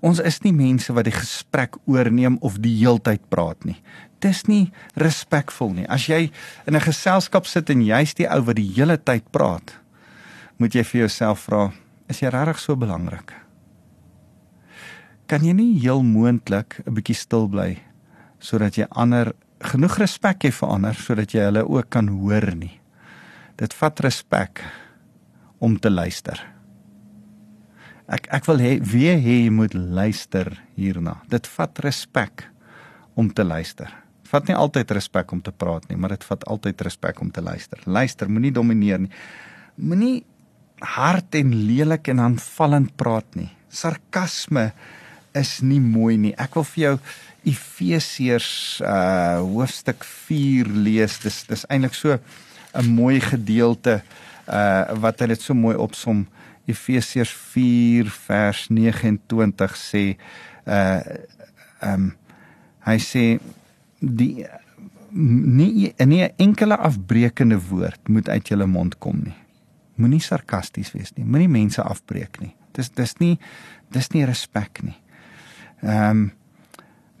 Ons 0.00 0.20
is 0.24 0.38
nie 0.40 0.52
mense 0.56 0.92
wat 0.96 1.04
die 1.04 1.14
gesprek 1.14 1.76
oorneem 1.84 2.38
of 2.40 2.56
die 2.64 2.72
heeltyd 2.78 3.26
praat 3.28 3.66
nie. 3.68 3.76
Dis 4.24 4.46
nie 4.48 4.70
respekvol 5.00 5.74
nie. 5.76 5.86
As 5.88 6.08
jy 6.08 6.30
in 6.66 6.76
'n 6.76 6.80
geselskap 6.80 7.46
sit 7.46 7.70
en 7.70 7.82
jy's 7.82 8.14
die 8.14 8.28
ou 8.28 8.40
wat 8.42 8.56
die 8.56 8.72
hele 8.76 8.96
tyd 8.96 9.30
praat, 9.32 9.76
moet 10.58 10.74
jy 10.74 10.84
vir 10.84 11.00
jouself 11.00 11.46
vra, 11.48 11.72
is 12.08 12.20
jy 12.20 12.28
regtig 12.28 12.58
so 12.58 12.76
belangrik? 12.76 13.32
Kan 15.26 15.44
jy 15.44 15.52
nie 15.52 15.78
heel 15.78 16.02
moontlik 16.02 16.80
'n 16.86 16.94
bietjie 16.94 17.14
stil 17.14 17.48
bly 17.48 17.78
sodat 18.38 18.76
jy 18.76 18.86
ander 18.90 19.34
genoeg 19.60 19.98
respek 19.98 20.44
hê 20.44 20.50
vir 20.50 20.68
ander 20.68 20.94
sodat 20.94 21.34
jy 21.34 21.40
hulle 21.40 21.68
ook 21.68 21.90
kan 21.90 22.08
hoor 22.08 22.56
nie? 22.56 22.80
Dit 23.56 23.74
vat 23.74 24.00
respek 24.00 24.64
om 25.58 25.78
te 25.78 25.90
luister. 25.90 26.59
Ek 28.10 28.26
ek 28.34 28.46
wil 28.50 28.58
hê 28.58 28.72
wie 28.82 29.12
hê 29.14 29.36
jy 29.44 29.50
moet 29.54 29.74
luister 29.74 30.50
hierna. 30.74 31.20
Dit 31.30 31.46
vat 31.46 31.78
respek 31.84 32.48
om 33.14 33.30
te 33.30 33.44
luister. 33.46 33.92
Vat 34.30 34.46
nie 34.46 34.56
altyd 34.56 34.90
respek 34.94 35.30
om 35.34 35.40
te 35.42 35.52
praat 35.54 35.86
nie, 35.90 35.98
maar 35.98 36.14
dit 36.14 36.26
vat 36.26 36.44
altyd 36.50 36.82
respek 36.86 37.20
om 37.22 37.30
te 37.34 37.42
luister. 37.42 37.78
Luister, 37.86 38.30
moenie 38.30 38.52
domineer 38.54 39.02
nie. 39.02 39.10
Moenie 39.78 40.22
hard 40.80 41.34
en 41.38 41.54
lelik 41.66 42.10
en 42.10 42.22
aanvallend 42.26 42.92
praat 42.98 43.38
nie. 43.38 43.50
Sarkasme 43.70 44.70
is 45.38 45.60
nie 45.62 45.80
mooi 45.82 46.16
nie. 46.18 46.34
Ek 46.34 46.56
wil 46.58 46.66
vir 46.72 46.82
jou 46.84 46.94
Efesiërs 47.50 48.52
uh 48.84 49.40
hoofstuk 49.40 50.04
4 50.04 50.68
lees. 50.84 51.20
Dis 51.22 51.44
dis 51.48 51.66
eintlik 51.70 51.94
so 51.94 52.18
'n 52.74 52.86
mooi 52.86 53.20
gedeelte 53.20 54.02
uh 54.46 54.98
wat 54.98 55.20
hy 55.20 55.26
dit 55.34 55.42
so 55.42 55.54
mooi 55.54 55.76
opsom. 55.76 56.26
Efesiërs 56.70 57.32
4 57.52 58.10
vers 58.26 58.66
29 58.70 59.76
sê 59.78 60.04
uh 60.66 61.02
um 61.80 62.10
hy 62.84 62.96
sê 63.00 63.24
die 64.00 64.46
nie 65.12 65.92
nie 66.06 66.24
enkele 66.38 66.76
afbreekende 66.76 67.58
woord 67.70 68.08
moet 68.08 68.28
uit 68.28 68.52
julle 68.52 68.66
mond 68.66 68.98
kom 68.98 69.22
nie. 69.24 69.36
Moenie 70.00 70.22
sarkasties 70.24 70.92
wees 70.94 71.12
nie. 71.16 71.24
Moenie 71.24 71.50
mense 71.50 71.82
afbreek 71.82 72.40
nie. 72.40 72.54
Dis 72.76 72.92
dis 72.96 73.16
nie 73.20 73.38
dis 73.92 74.12
nie 74.14 74.26
respek 74.28 74.84
nie. 74.86 74.98
Ehm 75.82 76.10
um, 76.10 76.30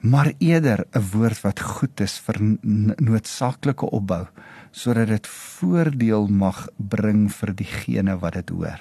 maar 0.00 0.32
eerder 0.38 0.86
'n 0.96 1.02
woord 1.12 1.40
wat 1.40 1.60
goed 1.60 2.00
is 2.00 2.18
vir 2.18 2.36
noodsaaklike 2.96 3.90
opbou 3.90 4.26
sodat 4.72 5.08
dit 5.08 5.26
voordeel 5.26 6.26
mag 6.26 6.68
bring 6.76 7.28
vir 7.32 7.54
diegene 7.54 8.16
wat 8.18 8.32
dit 8.32 8.48
hoor. 8.48 8.80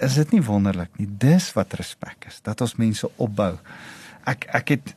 Is 0.00 0.16
dit 0.16 0.30
nie 0.32 0.42
wonderlik 0.42 0.92
nie? 0.98 1.08
Dis 1.20 1.50
wat 1.56 1.76
respek 1.76 2.28
is, 2.30 2.40
dat 2.46 2.60
ons 2.64 2.78
mense 2.80 3.08
opbou. 3.20 3.54
Ek 4.28 4.46
ek 4.56 4.72
het 4.76 4.94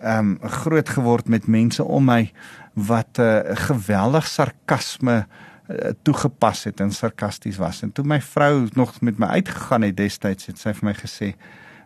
ehm 0.00 0.36
um, 0.36 0.52
groot 0.62 0.88
geword 0.88 1.28
met 1.28 1.46
mense 1.46 1.84
om 1.84 2.04
my 2.04 2.32
wat 2.74 3.18
'n 3.18 3.22
uh, 3.22 3.56
geweldig 3.68 4.26
sarkasme 4.26 5.26
uh, 5.68 5.92
toegepas 6.02 6.64
het 6.64 6.80
en 6.80 6.92
sarkasties 6.92 7.56
was. 7.56 7.82
En 7.82 7.92
toe 7.92 8.04
my 8.04 8.20
vrou 8.20 8.68
nog 8.72 9.00
met 9.00 9.18
my 9.18 9.26
uitgegaan 9.26 9.82
het 9.82 9.96
destyds 9.96 10.46
het 10.46 10.58
sy 10.58 10.72
vir 10.72 10.84
my 10.84 10.94
gesê 10.94 11.34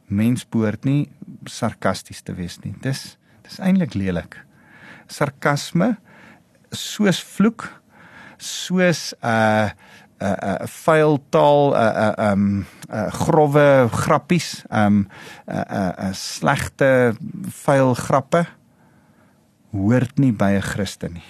mens 0.06 0.48
behoort 0.48 0.84
nie 0.84 1.08
sarkasties 1.44 2.22
te 2.22 2.34
wees 2.34 2.58
nie. 2.64 2.74
Dis 2.82 3.16
dis 3.42 3.58
eintlik 3.58 3.94
lelik. 3.94 4.36
Sarkasme 5.06 5.96
soos 6.70 7.22
vloek, 7.22 7.66
soos 8.38 9.14
uh, 9.24 9.70
'n 10.20 10.36
uh, 10.44 10.66
vuil 10.84 11.18
taal, 11.32 11.72
'n 11.72 11.76
uh, 11.76 12.30
um 12.30 12.66
uh, 12.92 13.08
grouwe 13.10 13.88
grappies, 13.90 14.64
um 14.68 15.06
'n 15.48 15.56
uh, 15.56 15.64
uh, 15.70 15.92
uh, 15.98 16.12
slegte 16.12 17.14
vuil 17.64 17.94
grappe 17.94 18.46
hoort 19.72 20.18
nie 20.18 20.32
by 20.32 20.58
'n 20.58 20.62
Christen 20.62 21.12
nie. 21.12 21.28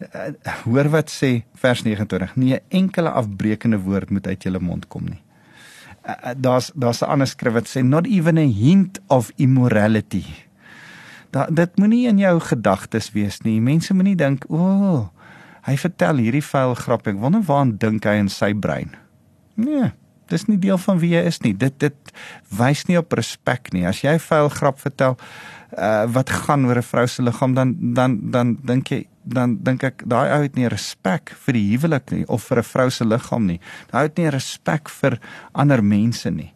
Uh, 0.00 0.32
hoor 0.64 0.88
wat 0.88 1.10
sê 1.12 1.44
vers 1.54 1.82
29. 1.82 2.36
Nie 2.36 2.54
'n 2.54 2.64
enkele 2.68 3.10
afbreekende 3.10 3.80
woord 3.80 4.10
moet 4.10 4.26
uit 4.26 4.42
julle 4.42 4.60
mond 4.60 4.88
kom 4.88 5.04
nie. 5.04 5.22
Uh, 6.04 6.32
daar's 6.36 6.72
daar's 6.74 7.02
'n 7.02 7.08
ander 7.08 7.26
skrif 7.26 7.52
wat 7.52 7.68
sê 7.68 7.82
not 7.82 8.06
even 8.06 8.36
a 8.38 8.46
hint 8.46 9.00
of 9.06 9.32
immorality. 9.36 10.24
Da, 11.30 11.46
dit 11.46 11.78
moenie 11.78 12.08
in 12.08 12.18
jou 12.18 12.40
gedagtes 12.40 13.12
wees 13.12 13.40
nie. 13.40 13.60
Mense 13.60 13.94
moenie 13.94 14.16
dink, 14.16 14.44
"O, 14.48 14.56
oh, 14.56 15.08
hy 15.62 15.76
vertel 15.76 16.16
hierdie 16.16 16.44
vuil 16.44 16.74
grap. 16.74 17.06
Ek 17.06 17.16
wonder 17.16 17.42
waaraan 17.42 17.76
dink 17.78 18.04
hy 18.04 18.18
in 18.20 18.28
sy 18.28 18.52
brein." 18.52 18.96
Nee, 19.54 19.92
dis 20.30 20.46
nie 20.48 20.58
deel 20.58 20.78
van 20.78 20.98
wie 21.02 21.14
jy 21.14 21.22
is 21.26 21.40
nie. 21.44 21.54
Dit 21.56 21.78
dit 21.82 22.12
wys 22.56 22.86
nie 22.88 22.98
op 22.98 23.12
respek 23.12 23.72
nie. 23.72 23.86
As 23.86 24.02
jy 24.04 24.18
vuil 24.18 24.48
grap 24.48 24.80
vertel, 24.80 25.18
uh, 25.76 26.06
wat 26.10 26.30
gaan 26.30 26.66
oor 26.66 26.78
'n 26.78 26.82
vrou 26.82 27.06
se 27.06 27.22
liggaam, 27.22 27.54
dan 27.54 27.76
dan 27.94 28.30
dan 28.30 28.58
dink 28.62 28.88
jy 28.88 29.06
dan 29.24 29.58
dink 29.62 29.82
ek 29.84 30.02
daai 30.06 30.30
ou 30.32 30.42
het 30.42 30.56
nie 30.56 30.68
respek 30.68 31.34
vir 31.44 31.54
die 31.54 31.76
huwelik 31.76 32.10
nie 32.10 32.24
of 32.26 32.42
vir 32.48 32.58
'n 32.58 32.70
vrou 32.72 32.90
se 32.90 33.04
liggaam 33.04 33.46
nie. 33.46 33.60
Daai 33.90 34.02
het 34.02 34.16
nie 34.18 34.30
respek 34.30 34.88
vir 34.88 35.18
ander 35.52 35.82
mense 35.84 36.30
nie. 36.30 36.52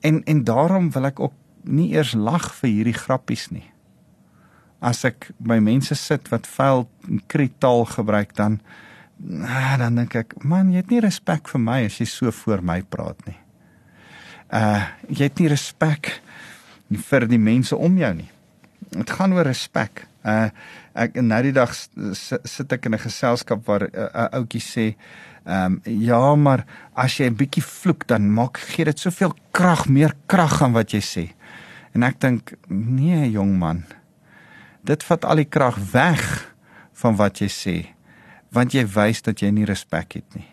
En 0.00 0.22
en 0.24 0.44
daarom 0.44 0.90
wil 0.90 1.06
ek 1.06 1.20
ook 1.20 1.34
nie 1.64 1.92
eers 1.94 2.14
lag 2.14 2.54
vir 2.54 2.70
hierdie 2.70 2.98
grappies 2.98 3.50
nie. 3.50 3.70
As 4.80 5.04
ek 5.04 5.30
by 5.38 5.58
mense 5.58 5.94
sit 5.98 6.28
wat 6.30 6.46
vuil 6.46 6.86
kritaal 7.26 7.84
gebruik 7.84 8.34
dan 8.38 8.60
ah, 9.42 9.74
dan 9.78 9.98
dink 9.98 10.14
ek, 10.14 10.34
man, 10.46 10.70
jy 10.70 10.82
het 10.82 10.90
nie 10.90 11.02
respek 11.02 11.48
vir 11.50 11.62
my 11.62 11.84
as 11.88 11.98
jy 11.98 12.06
so 12.06 12.30
voor 12.44 12.62
my 12.62 12.82
praat 12.82 13.18
nie. 13.26 13.38
Uh 14.48 14.86
jy 15.10 15.26
het 15.26 15.40
nie 15.40 15.50
respek 15.50 16.12
vir 16.88 17.26
die 17.28 17.40
mense 17.40 17.76
om 17.76 17.98
jou 17.98 18.12
nie. 18.14 18.30
Dit 18.94 19.10
gaan 19.10 19.34
oor 19.36 19.48
respek. 19.48 20.06
Uh 20.24 20.50
ek 20.98 21.18
nou 21.22 21.40
die 21.46 21.54
dag 21.54 21.74
sit 21.74 22.72
ek 22.72 22.86
in 22.86 22.94
'n 22.94 22.98
geselskap 22.98 23.66
waar 23.66 23.86
'n 23.86 23.94
uh, 23.94 24.08
uh, 24.14 24.28
ouetjie 24.38 24.60
sê, 24.62 24.86
ehm 25.46 25.78
um, 25.78 25.80
ja, 25.84 26.34
maar 26.34 26.64
as 26.94 27.18
jy 27.18 27.26
'n 27.26 27.36
bietjie 27.36 27.62
vloek 27.62 28.06
dan 28.06 28.32
maak 28.32 28.58
gee 28.58 28.84
dit 28.84 28.98
soveel 28.98 29.34
krag, 29.52 29.88
meer 29.88 30.14
krag 30.26 30.62
aan 30.62 30.72
wat 30.72 30.90
jy 30.92 31.00
sê. 31.00 31.34
En 31.94 32.02
ek 32.02 32.20
dink, 32.20 32.52
nee 32.68 33.30
jong 33.30 33.58
man. 33.58 33.84
Dit 34.88 35.04
vat 35.04 35.24
al 35.28 35.42
die 35.42 35.48
krag 35.48 35.76
weg 35.92 36.24
van 37.02 37.18
wat 37.20 37.42
jy 37.42 37.50
sê, 37.52 37.76
want 38.54 38.74
jy 38.74 38.86
wys 38.88 39.20
dat 39.26 39.42
jy 39.44 39.52
nie 39.52 39.68
respek 39.68 40.20
het 40.20 40.38
nie. 40.38 40.48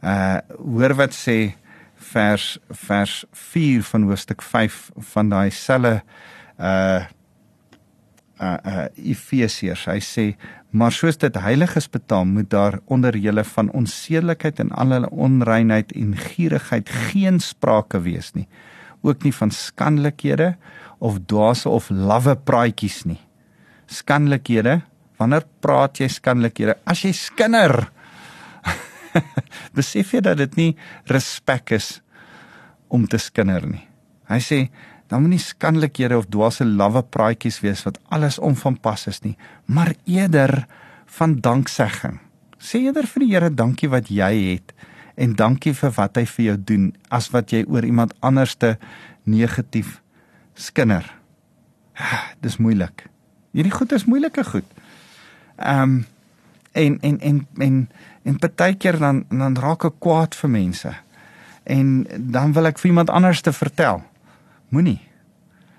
Uh 0.00 0.40
hoor 0.56 0.96
wat 0.96 1.16
sê 1.16 1.56
vers 2.12 2.56
vers 2.86 3.24
4 3.32 3.82
van 3.90 4.06
hoofstuk 4.08 4.44
5 4.44 4.80
van 5.12 5.32
daai 5.32 5.50
selle 5.50 6.00
uh 6.58 7.04
uh 8.40 8.58
uh 8.64 8.86
Efesiërs. 8.96 9.86
Hy 9.88 10.00
sê 10.00 10.26
maar 10.76 10.92
soos 10.92 11.16
dit 11.16 11.36
heiliges 11.40 11.88
betaam 11.88 12.34
moet 12.36 12.50
daar 12.52 12.80
onder 12.92 13.16
julle 13.16 13.44
van 13.44 13.70
onsedelikheid 13.72 14.60
en 14.60 14.72
al 14.76 14.92
hulle 14.92 15.10
onreinheid 15.10 15.92
en 15.96 16.16
gierigheid 16.16 16.88
geen 17.08 17.40
sprake 17.40 18.00
wees 18.04 18.32
nie. 18.34 18.48
Ook 19.00 19.22
nie 19.24 19.32
van 19.32 19.50
skandelikhede 19.50 20.56
of 20.98 21.18
dwaase 21.26 21.68
of 21.68 21.88
lawwe 21.90 22.36
praatjies 22.36 23.04
nie. 23.04 23.20
Skandelikhede, 23.86 24.80
wanneer 25.20 25.46
praat 25.62 26.00
jy 26.00 26.08
skandelikhede? 26.10 26.76
As 26.86 27.04
jy 27.04 27.12
skinder. 27.16 27.88
Besef 29.76 30.12
jy 30.14 30.22
dat 30.24 30.40
dit 30.42 30.58
nie 30.58 30.72
respek 31.10 31.76
is 31.76 31.96
om 32.92 33.06
te 33.10 33.20
skinder 33.20 33.64
nie. 33.66 33.84
Hy 34.30 34.40
sê 34.42 34.60
dan 35.10 35.22
moenie 35.22 35.40
skandelikhede 35.42 36.18
of 36.18 36.26
dwaase 36.34 36.66
lawwe 36.66 37.04
praatjies 37.14 37.60
wees 37.62 37.84
wat 37.86 38.00
alles 38.10 38.40
om 38.42 38.56
van 38.58 38.76
pas 38.82 39.06
is 39.06 39.22
nie, 39.22 39.36
maar 39.70 39.94
eerder 40.04 40.64
van 41.18 41.38
danksegging. 41.40 42.18
Sê 42.58 42.82
eerder 42.86 43.06
vir 43.06 43.22
die 43.22 43.32
Here 43.34 43.50
dankie 43.54 43.90
wat 43.92 44.10
jy 44.10 44.32
het 44.50 44.74
en 45.16 45.36
dankie 45.38 45.74
vir 45.76 45.94
wat 45.96 46.18
hy 46.18 46.26
vir 46.28 46.44
jou 46.50 46.56
doen 46.72 46.88
as 47.14 47.30
wat 47.32 47.54
jy 47.54 47.62
oor 47.70 47.86
iemand 47.86 48.16
anderste 48.20 48.76
negatief 49.24 50.00
skinder. 50.58 51.06
Dis 52.42 52.58
moeilik. 52.58 53.06
Hierdie 53.56 53.72
goed 53.72 53.94
is 53.96 54.04
moeilike 54.04 54.44
goed. 54.44 54.68
Ehm 55.56 55.82
um, 55.82 56.04
en 56.76 56.98
en 57.00 57.20
en 57.20 57.46
en 57.56 57.76
en 58.22 58.38
partykeer 58.38 58.98
dan 59.00 59.24
dan 59.28 59.56
raak 59.56 59.86
ek 59.88 59.94
kwaad 60.04 60.34
vir 60.36 60.50
mense. 60.50 60.92
En 61.64 62.04
dan 62.18 62.52
wil 62.52 62.68
ek 62.68 62.78
vir 62.78 62.90
iemand 62.90 63.10
anders 63.10 63.40
te 63.40 63.52
vertel. 63.52 64.02
Moenie 64.68 65.00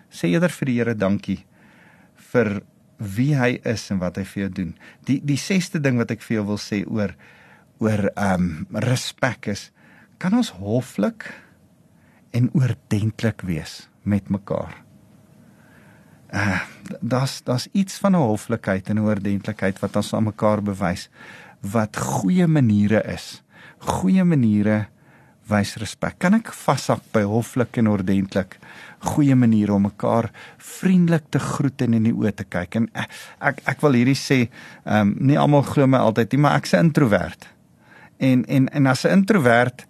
sê 0.09 0.31
eerder 0.31 0.49
vir 0.49 0.65
die 0.65 0.77
Here 0.79 0.95
dankie 0.95 1.43
vir 2.31 2.61
wie 2.97 3.35
hy 3.37 3.59
is 3.61 3.85
en 3.93 4.01
wat 4.01 4.17
hy 4.17 4.25
vir 4.25 4.41
jou 4.41 4.49
doen. 4.61 4.73
Die 5.05 5.19
die 5.21 5.37
sesde 5.37 5.79
ding 5.79 6.01
wat 6.01 6.11
ek 6.11 6.25
vir 6.25 6.39
jou 6.39 6.47
wil 6.49 6.61
sê 6.61 6.81
oor 6.87 7.13
oor 7.77 8.09
ehm 8.15 8.49
um, 8.49 8.81
respek 8.87 9.51
is 9.53 9.69
kan 10.17 10.33
ons 10.33 10.49
hoflik 10.57 11.29
en 12.33 12.49
oordentlik 12.57 13.45
wees 13.45 13.85
met 14.01 14.33
mekaar. 14.33 14.86
Uh 16.33 16.59
daar's 17.01 17.41
daar's 17.43 17.67
iets 17.71 17.97
van 17.99 18.15
'n 18.15 18.27
hoflikheid 18.27 18.89
en 18.89 18.95
'n 18.95 19.05
oordentlikheid 19.05 19.79
wat 19.79 19.95
ons 19.95 20.13
aan 20.13 20.23
mekaar 20.23 20.61
bewys 20.63 21.09
wat 21.61 21.97
goeie 21.97 22.47
maniere 22.47 23.03
is. 23.03 23.43
Goeie 23.77 24.23
maniere 24.23 24.87
wys 25.47 25.75
respek. 25.79 26.17
Kan 26.19 26.33
ek 26.33 26.51
vashak 26.53 27.01
by 27.15 27.23
hoflik 27.27 27.77
en 27.77 27.87
ordentlik? 27.87 28.57
Goeie 28.99 29.35
maniere 29.35 29.73
om 29.73 29.81
mekaar 29.87 30.29
vriendelik 30.57 31.29
te 31.29 31.39
groet 31.39 31.81
en 31.81 31.93
in 31.93 32.03
die 32.09 32.13
oë 32.13 32.33
te 32.35 32.43
kyk. 32.43 32.75
En 32.75 32.89
ek 32.93 33.11
ek, 33.39 33.61
ek 33.65 33.81
wil 33.81 33.93
hierdie 33.93 34.17
sê, 34.17 34.49
ehm 34.85 35.13
um, 35.13 35.15
nie 35.19 35.39
almal 35.39 35.63
glo 35.63 35.87
my 35.87 35.97
altyd 35.97 36.31
nie, 36.31 36.41
maar 36.41 36.57
ek's 36.57 36.73
'n 36.73 36.89
introwert. 36.89 37.47
En 38.19 38.45
en 38.45 38.69
en 38.69 38.87
as 38.87 39.05
'n 39.05 39.11
introwert 39.11 39.86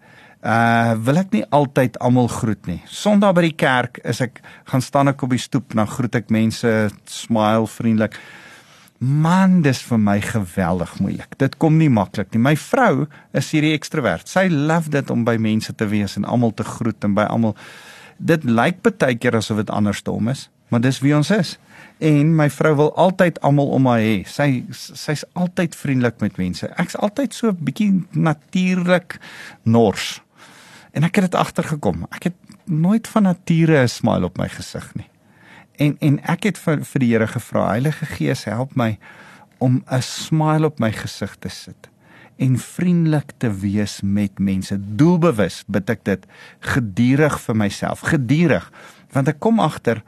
uh 0.48 0.96
wil 1.04 1.20
ek 1.20 1.34
nie 1.36 1.44
altyd 1.52 1.98
almal 2.04 2.30
groet 2.32 2.70
nie. 2.70 2.80
Sondag 2.88 3.36
by 3.36 3.44
die 3.50 3.56
kerk 3.60 4.00
is 4.08 4.22
ek 4.24 4.40
gaan 4.72 4.84
staan 4.84 5.12
ek 5.12 5.24
op 5.26 5.34
die 5.36 5.42
stoep, 5.42 5.74
dan 5.76 5.90
groet 5.92 6.16
ek 6.16 6.32
mense, 6.32 6.74
smile 7.12 7.68
vriendelik. 7.68 8.16
Man, 8.98 9.60
dis 9.62 9.84
vir 9.86 10.00
my 10.02 10.16
geweldig 10.24 10.96
moeilik. 11.04 11.36
Dit 11.38 11.60
kom 11.62 11.76
nie 11.78 11.92
maklik 11.94 12.32
nie. 12.34 12.42
My 12.42 12.56
vrou 12.58 13.06
is 13.38 13.52
hierdie 13.54 13.76
ekstrovert. 13.78 14.26
Sy 14.32 14.48
love 14.50 14.90
dit 14.94 15.12
om 15.14 15.26
by 15.28 15.36
mense 15.38 15.74
te 15.78 15.86
wees 15.92 16.16
en 16.18 16.26
almal 16.26 16.56
te 16.58 16.66
groet 16.66 17.06
en 17.06 17.14
by 17.18 17.28
almal. 17.30 17.54
Dit 18.18 18.48
lyk 18.48 18.80
baie 18.88 19.18
keer 19.20 19.38
asof 19.38 19.60
dit 19.62 19.70
andersom 19.70 20.32
is, 20.32 20.48
maar 20.72 20.82
dis 20.82 21.02
wie 21.04 21.14
ons 21.14 21.30
is. 21.36 21.58
En 22.02 22.32
my 22.40 22.48
vrou 22.54 22.74
wil 22.80 22.90
altyd 22.98 23.38
almal 23.46 23.70
om 23.76 23.90
haar 23.92 24.02
hê. 24.02 24.16
Sy 24.26 24.64
sy's 24.72 25.26
altyd 25.38 25.76
vriendelik 25.78 26.24
met 26.24 26.40
mense. 26.42 26.72
Ek's 26.82 26.96
altyd 26.96 27.34
so 27.34 27.52
'n 27.52 27.60
bietjie 27.60 27.92
natuurlik 28.16 29.20
nors. 29.64 30.22
En 30.98 31.06
ek 31.06 31.20
het 31.20 31.28
dit 31.30 31.36
agtergekom. 31.38 32.08
Ek 32.10 32.32
het 32.32 32.56
nooit 32.66 33.08
van 33.08 33.28
nature 33.30 33.84
'n 33.84 33.88
smile 33.88 34.26
op 34.26 34.38
my 34.38 34.50
gesig 34.50 34.96
nie. 34.96 35.10
En 35.76 35.98
en 36.00 36.20
ek 36.24 36.44
het 36.44 36.58
vir 36.58 36.86
vir 36.86 37.00
die 37.00 37.12
Here 37.12 37.28
gevra, 37.28 37.68
Heilige 37.68 38.06
Gees, 38.06 38.44
help 38.44 38.76
my 38.76 38.98
om 39.58 39.84
'n 39.92 40.02
smile 40.02 40.66
op 40.66 40.80
my 40.80 40.92
gesig 40.92 41.36
te 41.40 41.50
sit 41.50 41.90
en 42.38 42.58
vriendelik 42.58 43.32
te 43.38 43.50
wees 43.52 44.02
met 44.02 44.40
mense. 44.40 44.78
Doelbewus 44.96 45.64
bid 45.68 45.90
ek 45.90 46.04
dit 46.04 46.26
gedurig 46.60 47.40
vir 47.42 47.56
myself, 47.56 48.00
gedurig, 48.00 48.72
want 49.12 49.28
ek 49.28 49.40
kom 49.40 49.60
agter 49.60 50.04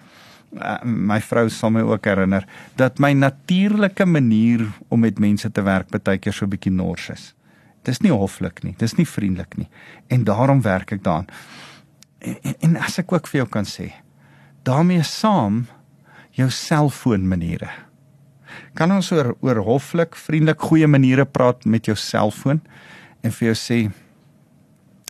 uh, 0.54 0.78
my 0.84 1.20
vrou 1.22 1.50
sal 1.50 1.70
my 1.70 1.82
ook 1.82 2.06
herinner 2.06 2.46
dat 2.76 3.00
my 3.00 3.14
natuurlike 3.14 4.06
manier 4.06 4.68
om 4.88 5.00
met 5.00 5.20
mense 5.20 5.52
te 5.52 5.62
werk 5.62 5.90
baie 5.90 6.18
keer 6.18 6.34
so 6.34 6.46
'n 6.46 6.50
bietjie 6.50 6.72
nors 6.72 7.10
is. 7.10 7.34
Dis 7.90 8.04
nie 8.06 8.14
hoflik 8.14 8.62
nie, 8.66 8.76
dis 8.78 8.94
nie 9.00 9.08
vriendelik 9.10 9.58
nie. 9.58 9.68
En 10.14 10.24
daarom 10.28 10.62
werk 10.62 10.94
ek 10.94 11.04
daaraan. 11.04 11.30
En, 12.20 12.38
en, 12.44 12.56
en 12.68 12.80
as 12.86 13.00
ek 13.02 13.14
ook 13.16 13.30
vir 13.32 13.42
jou 13.42 13.50
kan 13.50 13.66
sê, 13.66 13.90
daarmee 14.68 15.04
saam 15.08 15.64
jou 16.38 16.50
selfoon 16.54 17.26
maniere. 17.28 17.72
Kan 18.78 18.94
ons 18.94 19.10
oor 19.16 19.34
oor 19.46 19.64
hoflik, 19.66 20.18
vriendelik, 20.18 20.62
goeie 20.70 20.90
maniere 20.90 21.26
praat 21.26 21.66
met 21.66 21.90
jou 21.90 21.96
selfoon 21.98 22.62
en 23.26 23.34
vir 23.36 23.52
jou 23.52 23.58
sê 23.58 23.80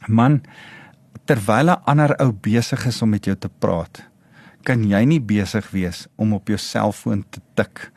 man 0.08 0.40
terwyl 1.30 1.70
'n 1.70 1.84
ander 1.86 2.16
ou 2.24 2.32
besig 2.32 2.86
is 2.88 3.02
om 3.02 3.10
met 3.10 3.26
jou 3.26 3.36
te 3.36 3.50
praat, 3.50 4.04
kan 4.64 4.84
jy 4.84 5.06
nie 5.06 5.20
besig 5.20 5.70
wees 5.72 6.08
om 6.18 6.34
op 6.34 6.48
jou 6.48 6.58
selfoon 6.58 7.24
te 7.30 7.42
tik 7.56 7.92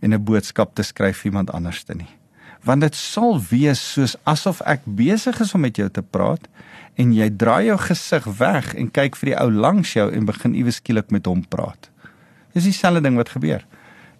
en 0.00 0.14
'n 0.14 0.24
boodskap 0.24 0.74
te 0.74 0.82
skryf 0.82 1.18
vir 1.18 1.30
iemand 1.30 1.50
anderste 1.50 1.94
nie. 1.94 2.23
Want 2.64 2.80
dit 2.80 2.96
sal 2.96 3.36
wees 3.50 3.80
soos 3.92 4.16
asof 4.24 4.62
ek 4.64 4.86
besig 4.88 5.40
is 5.40 5.52
om 5.54 5.64
met 5.66 5.76
jou 5.76 5.88
te 5.92 6.02
praat 6.02 6.46
en 7.00 7.12
jy 7.12 7.28
draai 7.36 7.66
jou 7.68 7.76
gesig 7.82 8.28
weg 8.38 8.70
en 8.78 8.88
kyk 8.88 9.18
vir 9.20 9.32
die 9.32 9.38
ou 9.40 9.50
langs 9.52 9.92
jou 9.96 10.06
en 10.08 10.28
begin 10.28 10.54
iewes 10.56 10.80
skielik 10.80 11.10
met 11.12 11.28
hom 11.28 11.42
praat. 11.44 11.90
Dis 12.54 12.68
dieselfde 12.68 13.02
ding 13.04 13.18
wat 13.18 13.34
gebeur. 13.34 13.66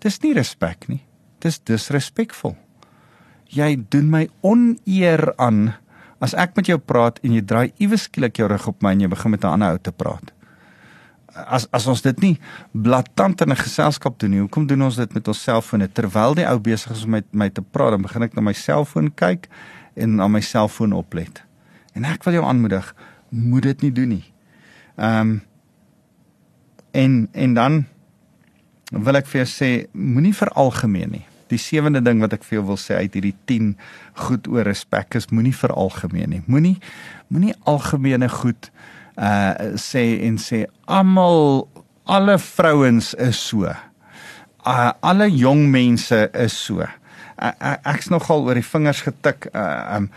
Dis 0.03 0.21
nie 0.21 0.35
respek 0.37 0.89
nie. 0.91 1.01
Dis 1.41 1.61
disrespekvol. 1.65 2.57
Jy 3.55 3.77
doen 3.93 4.11
my 4.11 4.27
oneer 4.43 5.31
aan 5.39 5.75
as 6.25 6.35
ek 6.37 6.57
met 6.59 6.69
jou 6.69 6.79
praat 6.81 7.21
en 7.25 7.37
jy 7.37 7.45
draai 7.45 7.73
iewes 7.79 8.09
skielik 8.09 8.41
jou 8.41 8.49
rug 8.51 8.69
op 8.69 8.83
my 8.83 8.95
en 8.97 9.05
jy 9.05 9.11
begin 9.13 9.31
met 9.31 9.45
'n 9.45 9.55
ander 9.57 9.77
ou 9.77 9.79
te 9.79 9.93
praat. 9.93 10.33
As 11.35 11.67
as 11.75 11.87
ons 11.91 12.03
dit 12.03 12.21
nie 12.23 12.35
blaatant 12.73 13.41
in 13.41 13.51
'n 13.51 13.57
geselskap 13.57 14.19
doen 14.19 14.31
nie, 14.31 14.41
hoekom 14.41 14.67
doen 14.67 14.83
ons 14.83 14.97
dit 14.97 15.15
met 15.15 15.29
ons 15.29 15.43
selfone 15.43 15.89
terwyl 15.93 16.35
die 16.35 16.47
ou 16.47 16.59
besig 16.59 16.93
is 16.93 17.05
om 17.05 17.11
met 17.11 17.27
my 17.33 17.49
te 17.49 17.63
praat, 17.63 17.91
dan 17.91 18.03
begin 18.03 18.23
ek 18.23 18.35
na 18.35 18.41
my 18.41 18.53
selfoon 18.53 19.15
kyk 19.15 19.49
en 19.97 20.17
na 20.17 20.29
my 20.29 20.41
selfoon 20.41 20.93
oplet. 20.93 21.43
En 21.95 22.05
ek 22.05 22.25
wil 22.25 22.35
jou 22.35 22.45
aanmoedig, 22.45 22.95
moet 23.31 23.63
dit 23.63 23.83
nie 23.83 23.93
doen 23.93 24.09
nie. 24.09 24.25
Ehm 24.97 25.21
um, 25.21 25.43
en 26.95 27.29
en 27.33 27.55
dan 27.55 27.85
wil 28.91 29.17
ek 29.19 29.27
vir 29.27 29.43
jou 29.43 29.51
sê, 29.51 29.71
moenie 29.93 30.35
veralgemeen 30.35 31.11
nie. 31.11 31.25
Die 31.53 31.59
sewende 31.59 32.01
ding 32.05 32.21
wat 32.23 32.37
ek 32.37 32.45
vir 32.47 32.59
jou 32.61 32.67
wil 32.73 32.79
sê 32.81 33.01
uit 33.03 33.17
hierdie 33.17 33.35
10 33.51 33.73
goed 34.27 34.47
oor 34.51 34.67
respek 34.67 35.19
is 35.19 35.31
moenie 35.33 35.55
veralgemeen 35.55 36.31
nie. 36.31 36.43
Moenie 36.47 36.77
moenie 37.29 37.55
algemene 37.69 38.29
goed 38.29 38.71
uh 39.17 39.75
sê 39.79 40.21
en 40.27 40.39
sê 40.39 40.65
almal 40.87 41.69
alle 42.05 42.39
vrouens 42.39 43.15
is 43.15 43.37
so. 43.37 43.65
Uh, 44.67 44.93
alle 45.01 45.29
jong 45.31 45.71
mense 45.71 46.31
is 46.35 46.53
so. 46.53 46.81
Uh, 46.81 47.77
ek's 47.85 48.11
nogal 48.13 48.45
oor 48.47 48.55
die 48.55 48.65
vingers 48.65 49.03
getik. 49.05 49.49
Uh, 49.55 49.99
um 49.99 50.11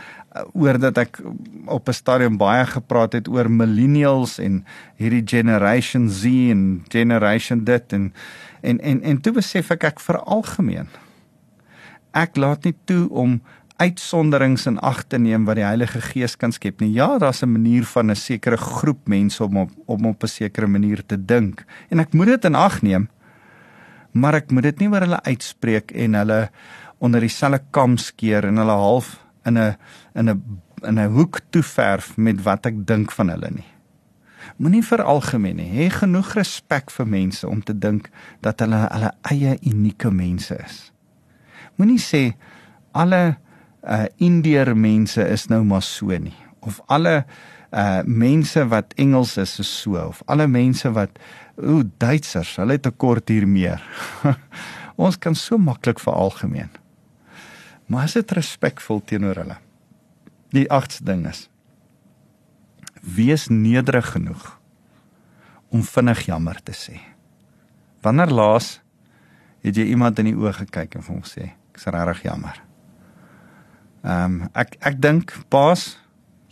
oor 0.54 0.78
dat 0.78 0.98
ek 0.98 1.20
op 1.66 1.90
'n 1.90 1.94
stadium 1.94 2.38
baie 2.38 2.66
gepraat 2.66 3.14
het 3.14 3.28
oor 3.28 3.50
millennials 3.50 4.38
en 4.40 4.66
hierdie 4.96 5.24
generation 5.26 6.10
Z 6.10 6.26
en 6.26 6.86
generation 6.90 7.64
dit 7.64 7.94
en 7.94 8.14
en 8.62 8.80
en 8.80 9.02
en 9.02 9.22
toe 9.22 9.34
besef 9.34 9.72
ek 9.72 9.84
ek 9.84 10.00
veralgemeen. 10.00 10.88
Ek 12.14 12.38
laat 12.38 12.64
nie 12.64 12.76
toe 12.86 13.10
om 13.10 13.42
uitsonderings 13.78 14.66
in 14.66 14.80
ag 14.80 15.04
te 15.08 15.20
neem 15.22 15.46
wat 15.46 15.60
die 15.60 15.66
Heilige 15.66 16.02
Gees 16.02 16.36
kan 16.38 16.52
skep 16.52 16.82
nie. 16.82 16.92
Ja, 16.94 17.18
daar's 17.18 17.44
'n 17.44 17.52
manier 17.52 17.86
van 17.86 18.10
'n 18.12 18.16
sekere 18.16 18.58
groep 18.58 19.08
mense 19.08 19.44
om 19.44 19.58
op 19.58 19.72
om 19.86 20.06
op 20.06 20.24
'n 20.24 20.28
sekere 20.28 20.68
manier 20.68 21.06
te 21.06 21.26
dink 21.26 21.66
en 21.90 22.00
ek 22.00 22.14
moet 22.14 22.28
dit 22.28 22.46
in 22.46 22.56
ag 22.56 22.82
neem. 22.82 23.10
Maar 24.12 24.34
ek 24.34 24.52
moet 24.52 24.64
dit 24.64 24.80
nie 24.80 24.90
oor 24.90 25.00
hulle 25.00 25.24
uitspreek 25.24 25.92
en 25.92 26.14
hulle 26.14 26.50
onder 26.98 27.20
dieselfde 27.20 27.62
kam 27.72 27.98
skeer 27.98 28.46
en 28.46 28.58
hulle 28.58 28.72
half 28.72 29.24
in 29.46 29.58
'n 29.58 29.76
in 30.16 30.30
'n 30.30 30.42
in 30.84 31.00
'n 31.00 31.12
hoek 31.12 31.40
toe 31.50 31.64
verf 31.64 32.18
met 32.18 32.44
wat 32.44 32.66
ek 32.66 32.86
dink 32.86 33.12
van 33.12 33.30
hulle 33.30 33.50
nie. 33.52 33.78
Moenie 34.58 34.84
vir 34.84 35.04
algemeen. 35.04 35.60
Hê 35.60 35.90
genoeg 35.90 36.34
respek 36.34 36.92
vir 36.92 37.08
mense 37.08 37.48
om 37.48 37.64
te 37.64 37.78
dink 37.78 38.10
dat 38.42 38.60
hulle 38.60 38.88
hulle 38.92 39.12
eie 39.22 39.58
unieke 39.62 40.12
mense 40.12 40.58
is. 40.66 40.92
Moenie 41.76 42.00
sê 42.00 42.34
alle 42.92 43.38
uh 43.84 44.06
Indiër 44.18 44.76
mense 44.76 45.22
is 45.22 45.48
nou 45.48 45.64
maar 45.64 45.84
so 45.84 46.08
nie 46.18 46.36
of 46.60 46.82
alle 46.88 47.26
uh 47.72 48.02
mense 48.06 48.68
wat 48.68 48.94
Engels 48.96 49.38
is 49.38 49.60
is 49.60 49.82
so 49.82 50.00
of 50.08 50.22
alle 50.26 50.48
mense 50.48 50.92
wat 50.92 51.20
ooh 51.58 51.84
Duitsers, 51.98 52.56
hulle 52.56 52.78
het 52.78 52.88
'n 52.88 52.98
kort 52.98 53.30
hier 53.30 53.48
meer. 53.48 53.82
Ons 54.96 55.18
kan 55.18 55.36
so 55.36 55.58
maklik 55.58 56.00
veralgemeen 56.00 56.70
maar 57.88 58.04
is 58.04 58.18
dit 58.20 58.32
respekvol 58.32 59.02
teenoor 59.08 59.40
hulle. 59.42 59.58
Die 60.56 60.68
agste 60.72 61.06
ding 61.08 61.26
is 61.28 61.48
wees 63.08 63.48
nederig 63.48 64.10
genoeg 64.12 64.58
om 65.72 65.84
vinnig 65.84 66.26
jammer 66.28 66.58
te 66.64 66.74
sê. 66.76 66.98
Wanneer 68.04 68.34
laas 68.36 68.82
het 69.64 69.80
jy 69.80 69.88
iemand 69.94 70.20
in 70.20 70.32
die 70.32 70.36
oë 70.36 70.54
gekyk 70.64 70.98
en 70.98 71.06
vir 71.06 71.14
hom 71.16 71.24
gesê 71.24 71.46
ek's 71.72 71.88
regtig 71.94 72.26
jammer. 72.28 72.60
Ehm 74.08 74.42
um, 74.42 74.50
ek 74.56 74.78
ek 74.88 75.02
dink 75.04 75.34
paas 75.52 75.98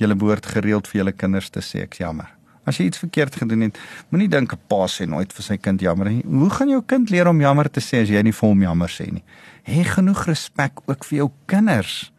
julle 0.01 0.15
behoort 0.19 0.45
gereeld 0.45 0.87
vir 0.91 0.99
julle 1.01 1.13
kinders 1.15 1.47
te 1.49 1.61
sê 1.63 1.85
ek's 1.85 2.01
jammer. 2.01 2.27
As 2.67 2.79
jy 2.79 2.89
iets 2.89 2.99
verkeerd 2.99 3.35
gedoen 3.37 3.61
het, 3.67 3.77
moenie 4.09 4.27
dink 4.27 4.53
'n 4.53 4.59
pa 4.67 4.87
sê 4.91 5.05
nooit 5.07 5.31
vir 5.31 5.43
sy 5.43 5.57
kind 5.57 5.81
jammer 5.81 6.09
nie. 6.09 6.23
Hoe 6.25 6.49
gaan 6.49 6.69
jou 6.69 6.81
kind 6.81 7.09
leer 7.09 7.27
om 7.27 7.39
jammer 7.39 7.69
te 7.69 7.79
sê 7.79 8.01
as 8.01 8.09
jy 8.09 8.21
nie 8.23 8.33
vir 8.33 8.49
hom 8.49 8.61
jammer 8.61 8.89
sê 8.89 9.11
nie? 9.11 9.23
Hê 9.63 9.83
genoeg 9.83 10.25
respek 10.27 10.73
ook 10.87 11.05
vir 11.05 11.17
jou 11.17 11.31
kinders 11.47 12.11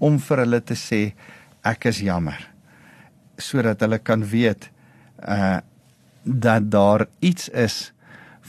om 0.00 0.18
vir 0.18 0.38
hulle 0.38 0.60
te 0.60 0.74
sê 0.74 1.14
ek 1.62 1.86
is 1.86 2.00
jammer 2.00 2.50
sodat 3.38 3.80
hulle 3.80 3.98
kan 3.98 4.22
weet 4.22 4.70
uh 5.28 5.60
dat 6.24 6.70
daar 6.70 7.06
iets 7.20 7.48
is 7.48 7.92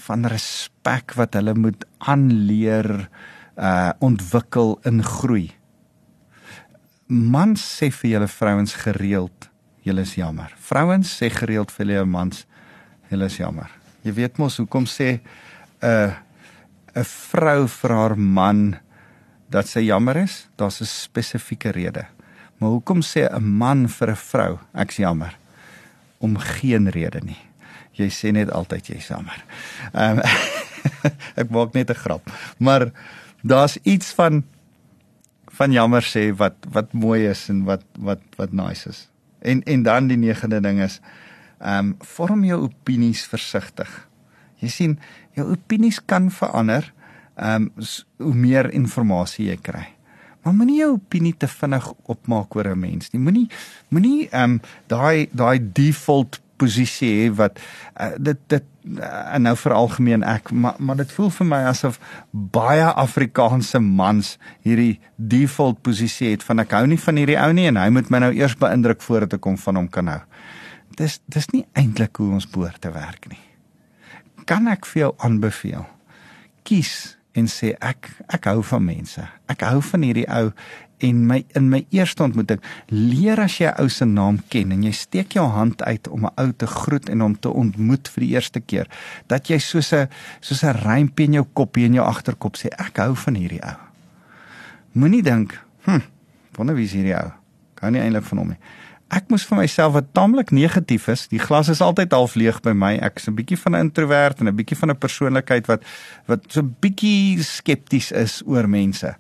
van 0.08 0.26
respek 0.26 1.12
wat 1.20 1.34
hulle 1.34 1.54
moet 1.54 1.86
aanleer 2.00 3.10
uh 3.58 3.92
ontwikkel 4.00 4.80
in 4.86 5.04
groei. 5.04 5.52
Man 7.08 7.54
sê 7.56 7.92
vir 7.94 8.16
julle 8.16 8.28
vrouens 8.28 8.74
gereeld 8.82 9.50
julle 9.86 10.02
is 10.02 10.16
jammer. 10.18 10.54
Vrouens 10.58 11.10
sê 11.20 11.30
gereeld 11.30 11.70
vir 11.70 11.86
hulle 11.86 12.06
mans, 12.10 12.46
julle 13.12 13.28
is 13.30 13.38
jammer. 13.38 13.70
Jy 14.06 14.16
weet 14.18 14.40
mos 14.42 14.58
hoekom 14.58 14.88
sê 14.90 15.20
'n 15.82 15.86
uh, 15.86 16.14
'n 16.96 17.04
vrou 17.06 17.68
vir 17.68 17.92
haar 17.92 18.16
man 18.18 18.80
dat 19.50 19.68
sy 19.68 19.86
jammer 19.86 20.18
is? 20.18 20.48
Daar's 20.58 20.82
'n 20.82 20.86
spesifieke 20.86 21.72
rede. 21.72 22.08
Maar 22.58 22.70
hoekom 22.70 23.02
sê 23.02 23.30
'n 23.30 23.44
man 23.44 23.88
vir 23.88 24.10
'n 24.10 24.16
vrou 24.16 24.60
ek's 24.74 24.98
jammer? 24.98 25.38
Om 26.20 26.38
geen 26.38 26.90
rede 26.90 27.22
nie. 27.22 27.42
Jy 27.94 28.10
sê 28.10 28.32
net 28.32 28.50
altyd 28.52 28.88
jy's 28.88 29.08
jammer. 29.08 29.44
Ehm 29.94 30.20
um, 30.20 30.24
ek 31.42 31.50
maak 31.50 31.74
net 31.74 31.90
'n 31.90 32.02
grap. 32.02 32.32
Maar 32.58 32.92
daar's 33.44 33.78
iets 33.84 34.14
van 34.14 34.44
van 35.56 35.72
jammer 35.72 36.04
sê 36.04 36.30
wat 36.36 36.68
wat 36.72 36.94
mooi 36.94 37.26
is 37.30 37.48
en 37.50 37.64
wat 37.68 37.86
wat 38.00 38.22
wat 38.40 38.52
nice 38.52 38.90
is. 38.90 39.06
En 39.42 39.64
en 39.64 39.84
dan 39.84 40.08
die 40.12 40.20
negende 40.20 40.62
ding 40.62 40.82
is 40.84 41.00
ehm 41.60 41.78
um, 41.78 41.96
vorm 42.00 42.44
jou 42.44 42.62
opinies 42.68 43.26
versigtig. 43.26 43.90
Jy 44.60 44.70
sien, 44.70 45.00
jou 45.36 45.48
opinies 45.52 46.00
kan 46.06 46.32
verander 46.32 46.92
ehm 47.36 47.70
um, 47.78 47.86
hoe 48.18 48.34
meer 48.34 48.72
inligting 48.72 49.50
jy 49.50 49.58
kry. 49.62 49.88
Maar 50.44 50.54
moenie 50.54 50.78
jou 50.78 50.92
opinie 50.94 51.34
te 51.34 51.48
vinnig 51.48 51.88
opmaak 52.06 52.56
oor 52.56 52.68
'n 52.70 52.80
mens 52.80 53.12
nie. 53.12 53.22
Moenie 53.22 53.50
moenie 53.90 54.30
ehm 54.30 54.44
um, 54.44 54.62
daai 54.88 55.28
daai 55.32 55.60
default 55.74 56.42
posisie 56.62 57.12
hê 57.20 57.30
wat 57.36 57.60
uh, 57.60 58.14
dit 58.18 58.40
dit 58.52 58.68
uh, 59.00 59.38
nou 59.42 59.56
vir 59.60 59.76
algemeen 59.76 60.26
ek 60.28 60.52
maar 60.52 60.78
maar 60.80 61.00
dit 61.02 61.12
voel 61.18 61.32
vir 61.38 61.50
my 61.52 61.62
asof 61.72 62.00
baie 62.32 62.86
Afrikaanse 63.06 63.82
mans 63.84 64.36
hierdie 64.68 65.00
default 65.16 65.82
posisie 65.86 66.32
het 66.34 66.46
van 66.48 66.64
ek 66.64 66.78
hou 66.78 66.86
nie 66.92 67.02
van 67.02 67.22
hierdie 67.22 67.40
ou 67.42 67.52
nie 67.56 67.68
en 67.72 67.82
hy 67.82 67.90
moet 67.98 68.12
my 68.14 68.24
nou 68.28 68.32
eers 68.36 68.58
beïndruk 68.62 69.04
voordat 69.06 69.38
ek 69.40 69.50
hom 69.50 69.58
van 69.68 69.82
hom 69.82 69.90
kan 69.92 70.14
hou. 70.14 70.22
Dis 70.96 71.20
dis 71.32 71.50
nie 71.52 71.66
eintlik 71.76 72.22
hoe 72.22 72.32
ons 72.38 72.48
behoort 72.48 72.82
te 72.82 72.94
werk 72.94 73.28
nie. 73.32 73.42
Kan 74.46 74.70
ek 74.72 74.86
vir 74.86 75.08
jou 75.08 75.12
aanbeveel? 75.26 75.86
Kies 76.66 77.16
en 77.36 77.50
sê 77.52 77.74
ek 77.84 78.10
ek 78.32 78.48
hou 78.52 78.62
van 78.64 78.86
mense. 78.86 79.24
Ek 79.52 79.66
hou 79.68 79.82
van 79.84 80.06
hierdie 80.06 80.28
ou 80.32 80.52
en 81.06 81.22
my 81.30 81.40
in 81.58 81.70
my 81.72 81.82
eerste 81.96 82.24
ontmoeting 82.26 82.62
leer 82.92 83.40
as 83.44 83.58
jy 83.62 83.72
ou 83.82 83.88
se 83.92 84.08
naam 84.10 84.40
ken 84.54 84.74
en 84.76 84.84
jy 84.88 84.94
steek 84.96 85.38
jou 85.38 85.46
hand 85.54 85.84
uit 85.84 86.08
om 86.08 86.26
'n 86.26 86.34
ou 86.42 86.52
te 86.52 86.68
groet 86.68 87.10
en 87.10 87.22
hom 87.22 87.36
te 87.40 87.50
ontmoet 87.50 88.08
vir 88.08 88.22
die 88.22 88.34
eerste 88.34 88.60
keer 88.60 88.88
dat 89.28 89.50
jy 89.50 89.60
soos 89.60 89.94
'n 89.94 90.08
soos 90.42 90.64
'n 90.64 90.78
rympie 90.86 91.26
in 91.26 91.34
jou 91.34 91.46
koppie 91.54 91.86
en 91.86 91.94
jou 91.94 92.06
agterkop 92.06 92.58
sê 92.58 92.68
ek 92.78 92.98
hou 92.98 93.16
van 93.16 93.36
hierdie 93.36 93.64
ou. 93.64 93.78
Moenie 94.94 95.24
dink, 95.24 95.60
hm, 95.86 96.02
wonder 96.56 96.76
wie 96.76 96.86
is 96.86 96.94
hierdie 96.94 97.16
ou? 97.16 97.32
Kan 97.76 97.92
nie 97.92 98.02
eintlik 98.02 98.24
van 98.24 98.38
hom 98.38 98.48
nie 98.48 98.60
ek 99.14 99.30
moes 99.30 99.46
vir 99.46 99.60
myself 99.60 99.94
wat 99.96 100.08
taamlik 100.18 100.52
negatief 100.56 101.08
is. 101.12 101.28
Die 101.30 101.42
glas 101.42 101.70
is 101.70 101.82
altyd 101.84 102.14
half 102.16 102.36
leeg 102.40 102.62
by 102.66 102.74
my. 102.74 102.96
Ek's 102.98 103.28
'n 103.28 103.36
bietjie 103.36 103.58
van 103.58 103.76
'n 103.76 103.86
introwert 103.88 104.40
en 104.40 104.48
'n 104.48 104.56
bietjie 104.56 104.78
van 104.78 104.90
'n 104.90 104.98
persoonlikheid 104.98 105.68
wat 105.68 105.84
wat 106.28 106.42
so 106.48 106.62
'n 106.62 106.76
bietjie 106.82 107.44
skepties 107.44 108.12
is 108.12 108.42
oor 108.46 108.68
mense. 108.68 109.16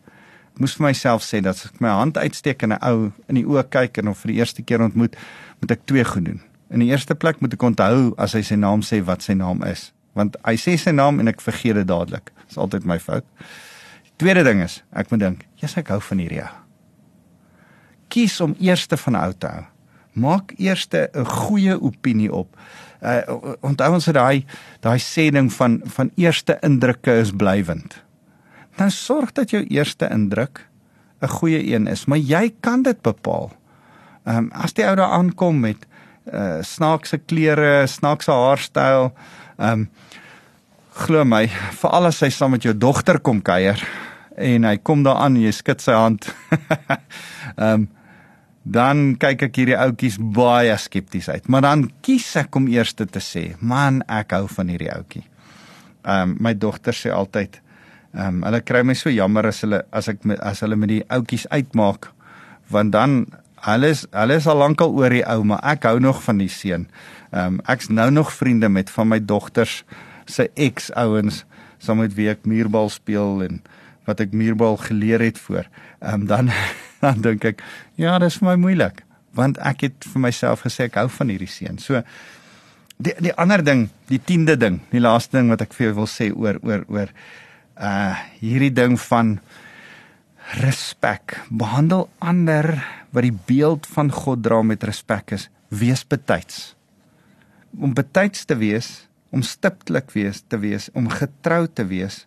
Moes 0.58 0.76
vir 0.78 0.88
myself 0.88 1.24
sê 1.26 1.42
dat 1.44 1.58
as 1.60 1.66
ek 1.68 1.82
my 1.84 1.92
hand 1.92 2.18
uitsteek 2.18 2.64
en 2.64 2.74
'n 2.74 2.80
ou 2.82 3.12
in 3.28 3.36
die 3.36 3.46
oë 3.46 3.70
kyk 3.70 3.98
en 3.98 4.06
hom 4.08 4.16
vir 4.16 4.32
die 4.32 4.40
eerste 4.40 4.64
keer 4.64 4.82
ontmoet, 4.82 5.16
moet 5.62 5.72
ek 5.72 5.86
twee 5.86 6.04
goed 6.04 6.26
doen. 6.26 6.42
In 6.70 6.80
die 6.80 6.90
eerste 6.90 7.16
plek 7.16 7.42
moet 7.42 7.54
ek 7.54 7.64
onthou 7.64 8.14
as 8.18 8.34
hy 8.34 8.42
sy 8.42 8.56
naam 8.56 8.82
sê 8.82 9.04
wat 9.04 9.22
sy 9.22 9.34
naam 9.34 9.64
is, 9.64 9.92
want 10.14 10.38
hy 10.46 10.56
sê 10.56 10.78
sy 10.78 10.92
naam 10.92 11.20
en 11.20 11.28
ek 11.28 11.42
vergeet 11.42 11.76
dit 11.76 11.88
dadelik. 11.88 12.32
Dis 12.48 12.58
altyd 12.58 12.86
my 12.86 13.00
fout. 13.00 13.26
Die 14.04 14.12
tweede 14.18 14.44
ding 14.44 14.64
is, 14.64 14.84
ek 14.94 15.12
moet 15.12 15.20
dink, 15.20 15.46
"Jesus, 15.56 15.78
ek 15.78 15.88
hou 15.88 16.00
van 16.00 16.18
hierdie 16.18 16.42
ou." 16.42 16.50
Kies 18.10 18.42
om 18.42 18.56
eerste 18.60 18.98
van 18.98 19.16
ou 19.16 19.34
te 19.34 19.48
hou 19.48 19.66
maak 20.16 20.54
eers 20.58 20.88
'n 20.92 21.26
goeie 21.26 21.82
opinie 21.82 22.32
op. 22.34 22.58
Uh 23.02 23.56
onthou 23.62 23.94
ons 23.94 24.06
daai 24.06 24.46
daai 24.80 25.00
sê 25.00 25.32
ding 25.32 25.54
van 25.54 25.82
van 25.86 26.12
eerste 26.16 26.58
indrukke 26.62 27.12
is 27.12 27.32
blywend. 27.32 28.05
Nou 28.76 28.90
sorg 28.92 29.32
dat 29.32 29.50
jou 29.50 29.64
eerste 29.64 30.10
indruk 30.12 30.68
'n 31.22 31.28
goeie 31.28 31.74
een 31.74 31.88
is, 31.88 32.06
maar 32.06 32.18
jy 32.18 32.54
kan 32.60 32.84
dit 32.84 33.02
bepaal. 33.02 33.52
Ehm 34.26 34.38
um, 34.38 34.52
as 34.52 34.74
die 34.74 34.86
ou 34.86 34.96
daar 34.96 35.12
aankom 35.12 35.60
met 35.60 35.88
uh 36.34 36.62
snaakse 36.62 37.18
klere, 37.18 37.88
snaakse 37.88 38.32
haarstyl, 38.32 39.14
ehm 39.58 39.72
um, 39.72 39.90
glo 40.96 41.26
my, 41.26 41.48
veral 41.72 42.06
as 42.06 42.20
hy 42.20 42.30
saam 42.30 42.52
met 42.56 42.64
jou 42.64 42.74
dogter 42.78 43.20
kom 43.20 43.42
kuier 43.42 43.82
en 44.36 44.64
hy 44.64 44.78
kom 44.78 45.04
daar 45.04 45.16
aan, 45.24 45.36
jy 45.40 45.52
skud 45.52 45.82
sy 45.82 45.96
hand. 45.96 46.28
Ehm 47.56 47.74
um, 47.74 47.90
dan 48.66 49.14
kyk 49.22 49.44
ek 49.46 49.58
hierdie 49.60 49.78
ouetjies 49.78 50.16
baie 50.18 50.74
skepties 50.82 51.28
uit. 51.30 51.48
Maar 51.48 51.62
dan 51.62 51.84
kies 52.02 52.32
ek 52.36 52.56
om 52.58 52.66
eers 52.68 52.96
te 52.98 53.06
sê, 53.22 53.54
man, 53.62 54.00
ek 54.10 54.34
hou 54.34 54.48
van 54.50 54.72
hierdie 54.74 54.90
ouetjie. 54.90 55.24
Ehm 56.04 56.32
um, 56.32 56.38
my 56.40 56.54
dogter 56.58 56.94
sê 56.94 57.14
altyd 57.14 57.62
ehm 58.16 58.40
um, 58.40 58.44
hulle 58.48 58.62
kry 58.64 58.84
my 58.88 58.96
so 58.96 59.12
jammer 59.12 59.48
as 59.48 59.62
hulle 59.66 59.82
as 59.92 60.08
ek 60.08 60.24
as 60.40 60.62
hulle 60.64 60.78
met 60.80 60.90
die 60.90 61.04
ouetjies 61.12 61.48
uitmaak 61.52 62.12
want 62.72 62.94
dan 62.96 63.26
hulle 63.66 63.92
is 63.94 64.06
hulle 64.14 64.38
is 64.40 64.48
al 64.48 64.62
lankal 64.62 64.94
oor 64.96 65.14
die 65.14 65.24
ou, 65.28 65.44
maar 65.44 65.64
ek 65.66 65.88
hou 65.90 65.98
nog 66.00 66.22
van 66.24 66.40
die 66.42 66.52
seun. 66.52 66.88
Ehm 67.32 67.58
um, 67.58 67.62
ek's 67.72 67.90
nou 67.90 68.10
nog 68.12 68.34
vriende 68.34 68.70
met 68.70 68.90
van 68.90 69.10
my 69.12 69.20
dogters 69.20 69.84
se 70.26 70.50
ex-ouens 70.56 71.44
saam 71.78 72.00
met 72.02 72.14
wie 72.18 72.30
ek 72.32 72.46
muurbal 72.46 72.90
speel 72.90 73.44
en 73.46 73.62
wat 74.06 74.22
ek 74.22 74.34
muurbal 74.34 74.78
geleer 74.78 75.22
het 75.22 75.40
voor. 75.42 75.68
Ehm 76.00 76.22
um, 76.22 76.28
dan 76.28 76.52
dan 77.04 77.22
dink 77.22 77.44
ek, 77.46 77.64
ja, 78.00 78.18
dis 78.20 78.40
vir 78.42 78.54
my 78.54 78.56
moeilik 78.56 79.04
want 79.36 79.58
ek 79.60 79.82
het 79.84 80.06
vir 80.08 80.22
myself 80.30 80.64
gesê 80.64 80.88
ek 80.88 80.96
hou 80.96 81.10
van 81.12 81.34
hierdie 81.34 81.52
seun. 81.52 81.80
So 81.84 82.02
die 82.98 83.16
die 83.20 83.34
ander 83.36 83.64
ding, 83.64 83.90
die 84.08 84.22
10de 84.22 84.56
ding, 84.56 84.80
die 84.94 85.04
laaste 85.04 85.38
ding 85.38 85.52
wat 85.52 85.66
ek 85.66 85.76
vir 85.76 85.90
jou 85.90 85.96
wil 86.00 86.08
sê 86.08 86.30
oor 86.32 86.62
oor 86.64 86.86
oor 86.88 87.12
uh 87.80 88.16
hierdie 88.40 88.74
ding 88.74 89.00
van 89.10 89.40
respek. 90.62 91.40
Behandel 91.50 92.08
ander 92.20 92.76
wat 93.12 93.26
die 93.26 93.36
beeld 93.48 93.88
van 93.88 94.12
God 94.12 94.44
dra 94.44 94.62
met 94.62 94.84
respek 94.84 95.32
is. 95.36 95.50
Wees 95.68 96.06
betyds. 96.08 96.76
Om 97.76 97.94
betyds 97.94 98.46
te 98.46 98.56
wees, 98.56 99.08
om 99.30 99.44
stiptelik 99.44 100.12
wees 100.16 100.44
te 100.48 100.60
wees, 100.62 100.90
om 100.94 101.10
getrou 101.12 101.66
te 101.68 101.86
wees 101.90 102.24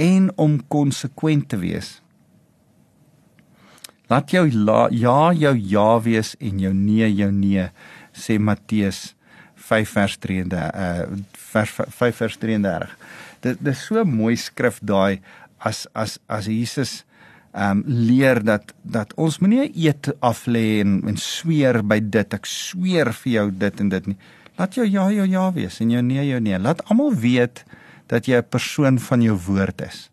en 0.00 0.30
om 0.36 0.60
konsekwent 0.68 1.48
te 1.48 1.58
wees. 1.60 2.00
Laat 4.06 4.30
jou 4.30 4.46
la, 4.54 4.86
ja 4.94 5.32
jou 5.34 5.56
ja 5.58 5.88
wees 6.00 6.36
en 6.38 6.60
jou 6.62 6.72
nee 6.72 7.08
jou 7.10 7.32
nee 7.32 7.66
sê 8.16 8.38
Matteus 8.38 9.16
5 9.66 9.94
vers 9.96 10.16
33 10.22 10.70
uh 10.70 11.22
vers 11.46 11.72
5 11.72 12.20
vers 12.20 12.36
33. 12.38 12.92
Dit 13.46 13.60
dis 13.64 13.82
so 13.88 14.04
mooi 14.04 14.34
skrif 14.40 14.80
daai 14.82 15.20
as 15.58 15.86
as 15.94 16.18
as 16.26 16.48
Jesus 16.50 17.02
ehm 17.56 17.78
um, 17.78 17.82
leer 17.86 18.42
dat 18.44 18.74
dat 18.84 19.14
ons 19.16 19.38
moenie 19.40 19.70
eet 19.72 20.10
af 20.20 20.44
lê 20.46 20.82
en 20.82 20.98
en 21.08 21.16
sweer 21.16 21.80
by 21.80 22.00
dit 22.04 22.34
ek 22.36 22.44
sweer 22.44 23.12
vir 23.22 23.32
jou 23.32 23.46
dit 23.64 23.80
en 23.80 23.92
dit 23.94 24.10
nie. 24.12 24.18
Laat 24.58 24.76
jou 24.76 24.84
ja 24.84 25.06
jou 25.12 25.26
ja 25.28 25.46
wees 25.56 25.80
en 25.80 25.94
jou 25.94 26.02
nee 26.02 26.26
jou 26.28 26.40
nee. 26.40 26.58
Laat 26.58 26.82
almal 26.90 27.14
weet 27.14 27.64
dat 28.12 28.28
jy 28.28 28.36
'n 28.36 28.50
persoon 28.50 28.98
van 28.98 29.22
jou 29.22 29.38
woord 29.46 29.80
is. 29.80 30.10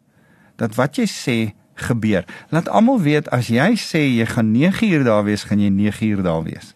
Dat 0.55 0.75
wat 0.75 0.97
jy 0.97 1.07
sê 1.07 1.53
gebeur. 1.75 2.25
Laat 2.49 2.69
almal 2.69 3.01
weet 3.01 3.27
as 3.29 3.47
jy 3.47 3.75
sê 3.75 4.01
jy 4.07 4.25
gaan 4.25 4.51
9 4.51 4.87
uur 4.87 5.03
daar 5.03 5.23
wees, 5.23 5.43
gaan 5.43 5.59
jy 5.59 5.69
9 5.69 6.07
uur 6.07 6.23
daar 6.23 6.43
wees. 6.43 6.75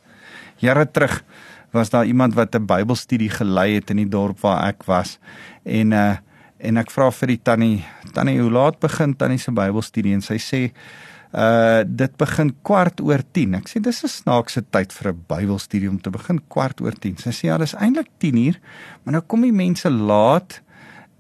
Jare 0.58 0.92
terug 0.92 1.24
was 1.72 1.90
daar 1.90 2.06
iemand 2.06 2.34
wat 2.34 2.56
'n 2.56 2.66
Bybelstudie 2.66 3.30
gelei 3.30 3.76
het 3.76 3.90
in 3.90 3.98
die 3.98 4.10
dorp 4.10 4.40
waar 4.40 4.68
ek 4.68 4.84
was 4.84 5.20
en 5.64 5.92
uh 5.92 6.18
en 6.60 6.78
ek 6.82 6.92
vra 6.94 7.10
vir 7.14 7.34
die 7.34 7.42
tannie, 7.44 7.86
tannie 8.14 8.40
hoe 8.42 8.52
laat 8.52 8.80
begin 8.82 9.14
tannie 9.18 9.40
se 9.42 9.54
Bybelstudie 9.54 10.16
en 10.18 10.26
sy 10.26 10.40
sê 10.42 10.64
uh 11.38 11.84
dit 11.84 12.14
begin 12.18 12.54
kwart 12.64 13.02
oor 13.04 13.22
10. 13.36 13.58
Ek 13.60 13.68
sê 13.68 13.82
dis 13.84 14.04
'n 14.04 14.08
snaakse 14.08 14.64
tyd 14.72 14.94
vir 14.94 15.12
'n 15.12 15.24
Bybelstudie 15.28 15.90
om 15.90 16.00
te 16.00 16.10
begin 16.10 16.40
kwart 16.50 16.82
oor 16.82 16.94
10. 16.94 17.18
Sy 17.20 17.30
sê 17.30 17.44
ja, 17.52 17.58
dis 17.58 17.76
eintlik 17.76 18.08
10 18.20 18.38
uur, 18.38 18.60
maar 19.04 19.14
nou 19.14 19.22
kom 19.22 19.42
die 19.42 19.52
mense 19.52 19.90
laat 19.90 20.62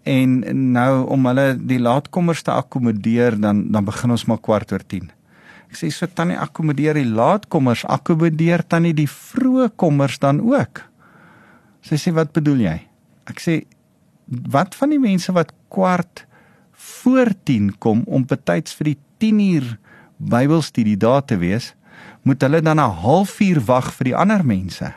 en 0.06 0.40
nou 0.74 1.06
om 1.12 1.26
hulle 1.26 1.58
die 1.60 1.80
laatkommers 1.80 2.42
te 2.42 2.52
akkommodeer 2.52 3.40
dan 3.40 3.72
dan 3.72 3.86
begin 3.86 4.12
ons 4.12 4.26
maar 4.26 4.40
kwart 4.40 4.72
oor 4.72 4.84
10. 4.88 5.12
Ek 5.70 5.76
sê 5.76 5.92
so 5.92 6.08
tannie 6.08 6.38
akkommodeer 6.40 6.94
die 6.94 7.12
laatkommers, 7.12 7.84
akkommodeer 7.86 8.64
tannie 8.68 8.94
die 8.94 9.10
vroeë 9.10 9.76
kommers 9.76 10.20
dan 10.20 10.40
ook. 10.40 10.84
Sy 11.82 11.96
sê 11.96 12.14
wat 12.14 12.32
bedoel 12.32 12.64
jy? 12.64 12.78
Ek 13.28 13.40
sê 13.44 13.66
wat 14.28 14.76
van 14.76 14.90
die 14.90 15.00
mense 15.00 15.32
wat 15.32 15.54
kwart 15.74 16.26
voor 16.72 17.34
10 17.44 17.78
kom 17.78 18.04
om 18.06 18.26
betyds 18.26 18.76
vir 18.78 18.94
die 18.94 19.00
10 19.18 19.40
uur 19.40 19.78
Bybelstudie 20.18 20.98
daar 20.98 21.26
te 21.26 21.38
wees, 21.38 21.76
moet 22.24 22.42
hulle 22.42 22.62
dan 22.62 22.80
'n 22.80 22.98
halfuur 23.04 23.62
wag 23.66 23.94
vir 23.94 24.06
die 24.06 24.16
ander 24.16 24.46
mense? 24.46 24.94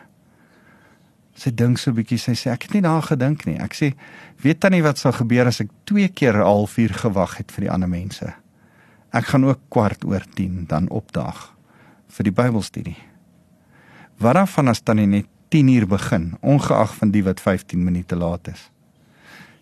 sy 1.40 1.50
dink 1.56 1.78
so 1.78 1.90
'n 1.90 1.96
bietjie 1.96 2.18
sy 2.18 2.34
sê 2.36 2.52
ek 2.52 2.68
het 2.68 2.72
nie 2.74 2.84
daaraan 2.84 3.08
gedink 3.08 3.46
nie. 3.46 3.56
Ek 3.56 3.72
sê 3.74 3.94
weet 4.42 4.60
tannie 4.60 4.82
wat 4.82 4.98
sal 4.98 5.12
gebeur 5.12 5.46
as 5.46 5.60
ek 5.60 5.70
twee 5.84 6.08
keer 6.08 6.36
'n 6.36 6.44
halfuur 6.44 6.92
gewag 6.92 7.38
het 7.38 7.50
vir 7.52 7.64
die 7.64 7.70
ander 7.70 7.88
mense? 7.88 8.34
Ek 9.12 9.24
gaan 9.24 9.44
ook 9.44 9.60
kwart 9.70 10.04
oor 10.04 10.22
10 10.34 10.66
dan 10.68 10.88
opdaag 10.88 11.54
vir 12.08 12.24
die 12.24 12.32
Bybelstudie. 12.32 12.96
Wat 14.18 14.34
daarvan 14.34 14.68
as 14.68 14.80
tannie 14.80 15.06
net 15.06 15.26
10 15.48 15.68
uur 15.68 15.86
begin, 15.86 16.36
ongeag 16.42 16.94
van 16.94 17.10
die 17.10 17.24
wat 17.24 17.40
15 17.40 17.84
minute 17.84 18.16
laat 18.16 18.48
is? 18.48 18.70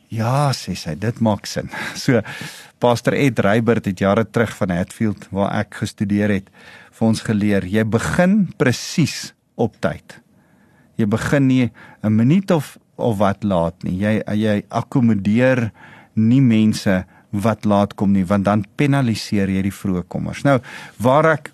Ja, 0.09 0.51
sê 0.57 0.73
sy, 0.79 0.94
dit 0.97 1.21
maak 1.21 1.47
sin. 1.47 1.68
So 2.03 2.23
Pastor 2.81 3.16
Ed 3.18 3.40
Reybert 3.44 3.88
het 3.90 4.01
jare 4.01 4.25
terug 4.25 4.55
van 4.57 4.73
Hatfield 4.73 5.27
waar 5.35 5.53
ek 5.61 5.81
gestudeer 5.83 6.33
het, 6.33 6.49
vir 6.99 7.09
ons 7.09 7.23
geleer, 7.27 7.66
jy 7.66 7.85
begin 7.87 8.40
presies 8.59 9.33
op 9.59 9.77
tyd. 9.83 10.21
Jy 10.99 11.07
begin 11.07 11.47
nie 11.47 11.71
'n 12.03 12.14
minuut 12.14 12.51
of 12.51 12.79
of 12.97 13.18
wat 13.18 13.44
laat 13.44 13.85
nie. 13.85 13.99
Jy 13.99 14.23
jy 14.35 14.62
akkommodeer 14.68 15.71
nie 16.14 16.40
mense 16.40 17.05
wat 17.31 17.64
laat 17.64 17.94
kom 17.94 18.12
nie 18.12 18.25
want 18.25 18.44
dan 18.44 18.64
penaliseer 18.77 19.49
jy 19.49 19.62
die 19.62 19.75
vroeë 19.75 20.09
kommers. 20.09 20.42
Nou 20.44 20.59
waar 20.99 21.27
ek 21.37 21.53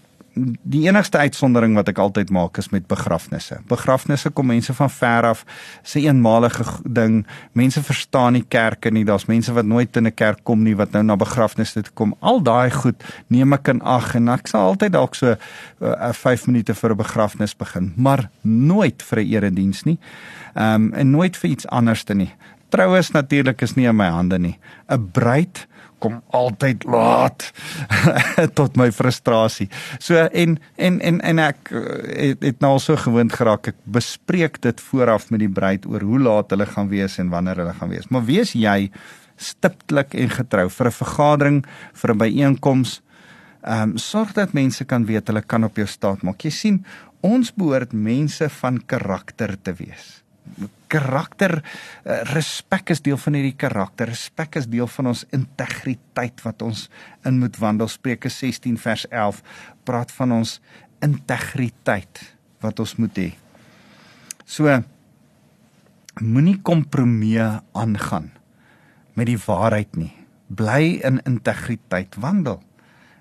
die 0.63 0.87
enigste 0.89 1.19
uitsondering 1.19 1.75
wat 1.79 1.89
ek 1.93 1.99
altyd 2.03 2.31
maak 2.35 2.59
is 2.59 2.71
met 2.73 2.87
begrafnisse. 2.91 3.61
Begrafnisse 3.71 4.31
kom 4.35 4.49
mense 4.51 4.75
van 4.75 4.91
ver 4.91 5.29
af. 5.31 5.45
Dis 5.83 5.95
'n 5.95 6.07
eenmalige 6.07 6.65
ding. 6.83 7.27
Mense 7.53 7.83
verstaan 7.83 8.33
nie 8.33 8.45
kerke 8.49 8.91
nie. 8.91 9.05
Daar's 9.05 9.27
mense 9.27 9.53
wat 9.53 9.65
nooit 9.65 9.97
in 9.97 10.07
'n 10.07 10.15
kerk 10.15 10.41
kom 10.43 10.63
nie 10.63 10.77
wat 10.77 10.93
nou 10.93 11.03
na 11.03 11.17
begrafnisse 11.17 11.83
toe 11.83 11.93
kom. 11.95 12.15
Al 12.21 12.43
daai 12.43 12.71
goed 12.71 13.03
neem 13.29 13.53
ek 13.53 13.69
in 13.69 13.83
ag 13.83 14.15
en 14.15 14.29
ek 14.29 14.47
sal 14.47 14.61
altyd 14.61 14.93
dalk 14.93 15.15
so 15.15 15.31
'n 15.31 15.39
uh, 15.81 16.13
5 16.13 16.47
minute 16.47 16.75
vir 16.75 16.91
'n 16.91 16.97
begrafnis 16.97 17.57
begin, 17.57 17.93
maar 17.97 18.31
nooit 18.43 19.03
vir 19.03 19.19
'n 19.19 19.33
erediens 19.33 19.85
nie. 19.85 19.99
Ehm 20.55 20.75
um, 20.75 20.93
en 20.93 21.11
nooit 21.11 21.37
vir 21.37 21.51
iets 21.51 21.67
anderste 21.67 22.15
nie. 22.15 22.33
Troues 22.69 23.11
natuurlik 23.11 23.63
is 23.63 23.75
nie 23.75 23.87
in 23.87 23.97
my 23.97 24.09
hande 24.09 24.39
nie. 24.39 24.59
'n 24.89 25.11
Bruid 25.13 25.67
kom 26.05 26.21
altyd 26.37 26.85
laat 26.91 27.47
tot 28.59 28.77
my 28.81 28.91
frustrasie. 28.93 29.69
So 30.03 30.21
en 30.21 30.59
en 30.77 31.01
en 31.01 31.21
en 31.25 31.43
ek 31.47 31.73
eh, 31.73 31.85
het, 32.31 32.45
het 32.45 32.61
nou 32.65 32.75
al 32.77 32.83
so 32.85 32.99
gewoond 33.01 33.33
geraak 33.33 33.73
ek 33.73 33.81
bespreek 33.97 34.61
dit 34.65 34.85
vooraf 34.91 35.31
met 35.33 35.45
die 35.45 35.51
bruid 35.51 35.89
oor 35.89 36.05
hoe 36.05 36.21
laat 36.29 36.53
hulle 36.55 36.69
gaan 36.69 36.91
wees 36.93 37.19
en 37.23 37.33
wanneer 37.33 37.63
hulle 37.63 37.77
gaan 37.79 37.93
wees. 37.93 38.11
Maar 38.13 38.27
wees 38.29 38.55
jy 38.59 38.91
stiptelik 39.41 40.15
en 40.15 40.31
getrou 40.31 40.69
vir 40.71 40.87
'n 40.87 40.99
vergadering, 41.01 41.65
vir 41.95 42.15
'n 42.15 42.19
byeenkoms. 42.19 43.01
Ehm 43.65 43.95
um, 43.95 43.99
sorg 43.99 44.33
dat 44.33 44.53
mense 44.53 44.85
kan 44.85 45.07
weet 45.07 45.27
hulle 45.27 45.43
kan 45.43 45.65
op 45.65 45.77
jou 45.77 45.87
staat 45.87 46.23
maak. 46.23 46.45
Jy 46.45 46.51
sien, 46.51 46.85
ons 47.21 47.51
behoort 47.55 47.93
mense 47.93 48.49
van 48.61 48.83
karakter 48.87 49.57
te 49.63 49.73
wees 49.73 50.25
karakter 50.95 51.59
uh, 51.59 52.23
respek 52.31 52.95
is 52.95 53.03
deel 53.03 53.19
van 53.21 53.39
hierdie 53.39 53.57
karakter. 53.59 54.11
Respek 54.13 54.61
is 54.61 54.69
deel 54.71 54.89
van 54.97 55.11
ons 55.11 55.25
integriteit 55.35 56.43
wat 56.47 56.63
ons 56.63 56.87
in 57.27 57.41
moet 57.43 57.59
wandel. 57.63 57.91
Spreuke 57.91 58.31
16 58.31 58.79
vers 58.79 59.07
11 59.11 59.43
praat 59.89 60.13
van 60.19 60.39
ons 60.41 60.59
integriteit 61.05 62.23
wat 62.65 62.81
ons 62.81 62.97
moet 63.03 63.19
hê. 63.21 63.31
So 64.47 64.71
moenie 66.23 66.61
kompromie 66.63 67.43
aangaan 67.75 68.31
met 69.19 69.27
die 69.31 69.41
waarheid 69.41 69.99
nie. 69.99 70.13
Bly 70.55 71.01
in 71.07 71.19
integriteit. 71.27 72.15
Wandel. 72.23 72.63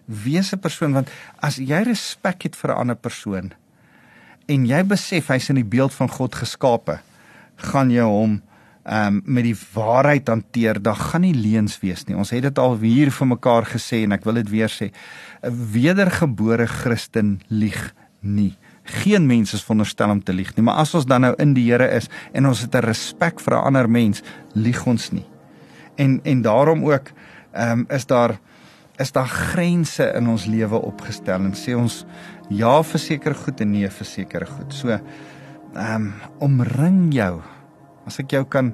Wees 0.06 0.54
'n 0.54 0.60
persoon 0.60 0.94
want 0.94 1.10
as 1.42 1.58
jy 1.58 1.82
respek 1.84 2.44
het 2.44 2.56
vir 2.56 2.72
'n 2.72 2.80
ander 2.80 2.96
persoon 2.96 3.54
en 4.48 4.66
jy 4.66 4.84
besef 4.84 5.28
hy's 5.32 5.50
in 5.50 5.56
die 5.56 5.72
beeld 5.76 5.94
van 5.94 6.10
God 6.10 6.36
geskape 6.36 7.00
gaan 7.66 7.92
jy 7.92 8.04
hom 8.08 8.42
ehm 8.84 9.16
um, 9.16 9.22
met 9.26 9.46
die 9.48 9.56
waarheid 9.74 10.28
hanteer, 10.28 10.82
dan 10.82 10.96
gaan 10.96 11.22
nie 11.24 11.36
leuns 11.36 11.78
wees 11.80 12.04
nie. 12.06 12.18
Ons 12.20 12.34
het 12.36 12.44
dit 12.44 12.58
al 12.60 12.76
hier 12.82 13.12
vir 13.16 13.28
mekaar 13.28 13.64
gesê 13.64 14.02
en 14.04 14.12
ek 14.12 14.26
wil 14.28 14.42
dit 14.42 14.50
weer 14.52 14.68
sê. 14.68 14.92
'n 15.42 15.56
Wedergebore 15.72 16.68
Christen 16.68 17.40
lieg 17.48 17.94
nie. 18.20 18.58
Geen 18.84 19.26
mens 19.26 19.54
is 19.54 19.64
veronderstel 19.64 20.10
om 20.10 20.24
te 20.24 20.34
lieg 20.34 20.56
nie, 20.56 20.64
maar 20.64 20.76
as 20.84 20.94
ons 20.94 21.06
dan 21.06 21.22
nou 21.22 21.34
in 21.40 21.54
die 21.54 21.72
Here 21.72 21.88
is 21.96 22.10
en 22.34 22.46
ons 22.46 22.62
het 22.62 22.76
'n 22.76 22.84
respek 22.84 23.40
vir 23.40 23.54
'n 23.54 23.66
ander 23.66 23.90
mens, 23.90 24.22
lieg 24.54 24.86
ons 24.86 25.12
nie. 25.12 25.26
En 25.96 26.20
en 26.24 26.42
daarom 26.42 26.84
ook 26.84 27.12
ehm 27.54 27.80
um, 27.80 27.86
is 27.90 28.06
daar 28.06 28.40
is 28.98 29.12
daar 29.12 29.28
grense 29.28 30.14
in 30.16 30.28
ons 30.28 30.46
lewe 30.46 30.76
opgestel 30.76 31.42
en 31.42 31.54
sê 31.54 31.76
ons 31.76 32.06
ja 32.50 32.84
vir 32.84 33.00
sekere 33.00 33.34
goed 33.34 33.62
en 33.62 33.72
nee 33.72 33.90
vir 33.90 34.06
sekere 34.06 34.46
goed. 34.46 34.74
So 34.74 34.90
ehm 34.90 35.96
um, 35.96 36.14
omring 36.40 37.14
jou. 37.14 37.42
As 38.08 38.20
ek 38.20 38.32
jou 38.32 38.44
kan 38.46 38.74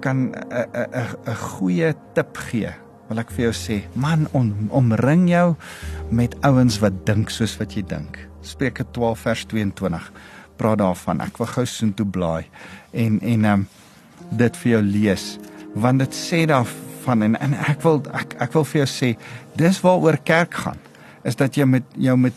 kan 0.00 0.34
'n 0.34 1.14
'n 1.26 1.36
goeie 1.36 1.94
tip 2.14 2.36
gee, 2.36 2.70
wil 3.08 3.18
ek 3.18 3.30
vir 3.30 3.44
jou 3.44 3.52
sê, 3.52 3.82
man, 3.94 4.26
om, 4.32 4.68
omring 4.70 5.28
jou 5.28 5.56
met 6.10 6.34
ouens 6.42 6.78
wat 6.80 7.06
dink 7.06 7.30
soos 7.30 7.56
wat 7.58 7.74
jy 7.74 7.82
dink. 7.82 8.18
Spreuke 8.42 8.84
12 8.90 9.18
vers 9.18 9.44
22 9.46 10.12
praat 10.56 10.78
daarvan. 10.78 11.20
Ek 11.20 11.38
wil 11.38 11.46
gou 11.46 11.64
soheen 11.66 11.94
toe 11.94 12.06
blaai 12.06 12.44
en 12.92 13.20
en 13.20 13.44
um, 13.44 13.68
dit 14.36 14.56
vir 14.56 14.72
jou 14.72 14.82
lees 14.82 15.26
want 15.74 16.02
dit 16.02 16.16
sê 16.16 16.44
daarvan 16.48 17.26
en 17.28 17.36
en 17.40 17.54
ek 17.54 17.82
wil 17.84 18.00
ek 18.12 18.36
ek 18.44 18.56
wil 18.56 18.64
vir 18.68 18.82
jou 18.82 18.88
sê 18.90 19.10
dis 19.58 19.80
waaroor 19.84 20.18
kerk 20.24 20.54
gaan 20.64 20.80
is 21.28 21.38
dat 21.38 21.56
jy 21.56 21.66
met 21.68 21.86
jou 21.96 22.16
met 22.18 22.34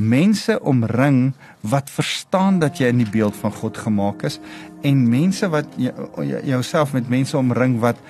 mense 0.00 0.56
omring 0.66 1.32
wat 1.60 1.90
verstaan 1.92 2.58
dat 2.60 2.80
jy 2.80 2.90
in 2.92 3.02
die 3.02 3.10
beeld 3.12 3.36
van 3.36 3.52
God 3.52 3.78
gemaak 3.78 4.24
is 4.28 4.40
en 4.86 5.04
mense 5.08 5.48
wat 5.52 5.68
jouself 5.78 6.94
met 6.96 7.08
mense 7.12 7.36
omring 7.38 7.78
wat 7.84 8.00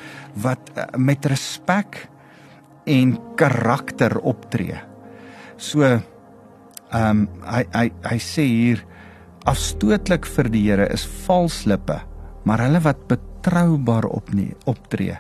wat 0.43 0.71
eh, 0.75 0.87
met 0.97 1.27
respek 1.27 2.07
en 2.91 3.19
karakter 3.37 4.19
optree. 4.19 4.79
So 5.57 5.85
ehm 5.85 6.03
um, 6.91 7.27
hy 7.47 7.65
hy 7.75 7.87
hy 8.07 8.17
sê 8.19 8.47
hier 8.47 8.81
afstootlik 9.49 10.27
vir 10.27 10.49
die 10.53 10.65
Here 10.67 10.89
is 10.93 11.05
vals 11.27 11.63
lippe, 11.69 12.01
maar 12.45 12.63
hulle 12.65 12.81
wat 12.85 13.07
betroubaar 13.09 14.09
op 14.11 14.33
nie 14.35 14.51
optree, 14.69 15.17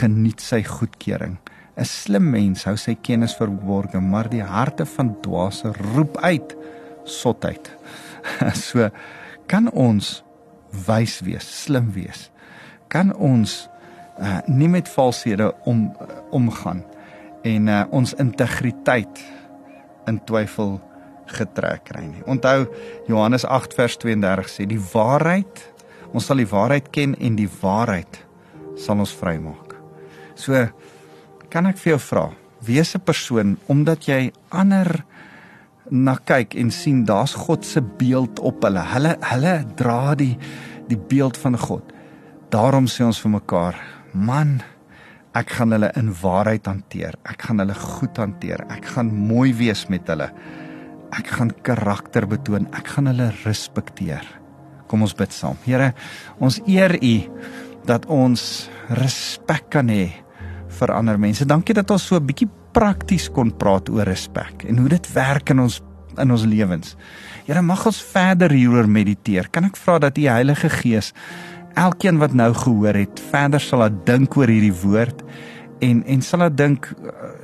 geniet 0.00 0.44
sy 0.44 0.62
goedkeuring. 0.66 1.38
'n 1.76 1.84
Slim 1.84 2.30
mens 2.30 2.64
hou 2.64 2.76
sy 2.76 2.94
kennis 2.94 3.34
verborge, 3.34 4.00
maar 4.00 4.28
die 4.30 4.42
harte 4.42 4.86
van 4.86 5.16
dwaase 5.22 5.72
roep 5.94 6.16
uit 6.22 6.56
sotheid. 7.04 7.70
so 8.68 8.88
kan 9.46 9.70
ons 9.70 10.22
wys 10.86 11.20
wees, 11.20 11.46
slim 11.64 11.92
wees. 11.92 12.30
Kan 12.88 13.12
ons 13.14 13.68
uh, 14.18 14.40
nie 14.46 14.68
met 14.68 14.88
valshede 14.88 15.50
om 15.64 15.88
omgaan 16.30 16.84
en 17.44 17.68
uh, 17.68 17.84
ons 17.90 18.14
integriteit 18.22 19.20
in 20.08 20.20
twyfel 20.28 20.78
getrek 21.34 21.86
kry 21.88 22.04
nie. 22.06 22.22
Onthou 22.28 22.66
Johannes 23.08 23.44
8 23.44 23.74
vers 23.76 23.96
32 24.00 24.50
sê 24.52 24.66
die 24.68 24.80
waarheid, 24.92 25.62
ons 26.14 26.28
sal 26.28 26.40
die 26.40 26.48
waarheid 26.48 26.90
ken 26.94 27.16
en 27.18 27.38
die 27.38 27.50
waarheid 27.60 28.20
sal 28.80 29.00
ons 29.02 29.14
vrymaak. 29.16 29.74
So 30.38 30.66
kan 31.54 31.70
ek 31.70 31.78
vir 31.78 31.94
jou 31.94 32.00
vra, 32.02 32.24
wees 32.66 32.94
'n 32.96 33.06
persoon 33.06 33.56
omdat 33.70 34.08
jy 34.08 34.32
ander 34.50 35.04
na 35.90 36.16
kyk 36.16 36.56
en 36.56 36.70
sien 36.70 37.04
daar's 37.04 37.34
God 37.34 37.64
se 37.64 37.80
beeld 37.80 38.40
op 38.40 38.62
hulle. 38.62 38.82
Hulle 38.82 39.16
hulle 39.22 39.64
dra 39.76 40.14
die 40.14 40.36
die 40.88 40.98
beeld 40.98 41.36
van 41.36 41.56
God. 41.58 41.92
Daarom 42.50 42.86
sê 42.86 43.04
ons 43.04 43.20
vir 43.20 43.30
mekaar, 43.30 43.74
man, 44.12 44.62
ek 45.34 45.50
gaan 45.50 45.72
hulle 45.72 45.92
in 45.96 46.12
waarheid 46.12 46.66
hanteer. 46.66 47.14
Ek 47.24 47.42
gaan 47.42 47.58
hulle 47.58 47.74
goed 47.74 48.16
hanteer. 48.16 48.66
Ek 48.70 48.84
gaan 48.84 49.14
mooi 49.14 49.54
wees 49.54 49.88
met 49.88 50.06
hulle. 50.08 50.30
Ek 51.12 51.26
gaan 51.26 51.52
karakter 51.62 52.26
betoon. 52.26 52.66
Ek 52.74 52.86
gaan 52.86 53.06
hulle 53.06 53.32
respekteer. 53.44 54.24
Kom 54.88 55.02
ons 55.02 55.14
bid 55.14 55.32
saam. 55.32 55.56
Here, 55.64 55.94
ons 56.38 56.60
eer 56.66 56.94
U 57.02 57.30
dat 57.86 58.06
ons 58.06 58.68
respek 58.90 59.70
kan 59.70 59.88
hê 59.88 60.23
vir 60.74 60.92
ander 60.94 61.18
mense. 61.20 61.46
Dankie 61.46 61.74
dat 61.74 61.90
ons 61.90 62.06
so 62.06 62.16
'n 62.16 62.26
bietjie 62.26 62.48
prakties 62.72 63.28
kon 63.30 63.50
praat 63.50 63.88
oor 63.88 64.04
respek 64.04 64.64
en 64.68 64.78
hoe 64.78 64.88
dit 64.88 65.12
werk 65.14 65.50
in 65.50 65.60
ons 65.60 65.82
in 66.18 66.30
ons 66.30 66.44
lewens. 66.44 66.96
Here 67.46 67.62
mag 67.62 67.86
ons 67.86 68.02
verder 68.02 68.50
hieroor 68.50 68.86
mediteer. 68.88 69.48
Kan 69.50 69.64
ek 69.64 69.76
vra 69.76 69.98
dat 69.98 70.18
U 70.18 70.26
Heilige 70.28 70.70
Gees 70.70 71.12
elkeen 71.74 72.18
wat 72.18 72.34
nou 72.34 72.52
gehoor 72.54 72.94
het, 72.94 73.20
verder 73.30 73.60
sal 73.60 73.82
laat 73.82 74.06
dink 74.06 74.36
oor 74.36 74.46
hierdie 74.46 74.74
woord 74.84 75.24
en 75.82 76.04
en 76.06 76.22
sal 76.22 76.44
laat 76.44 76.56
dink 76.56 76.86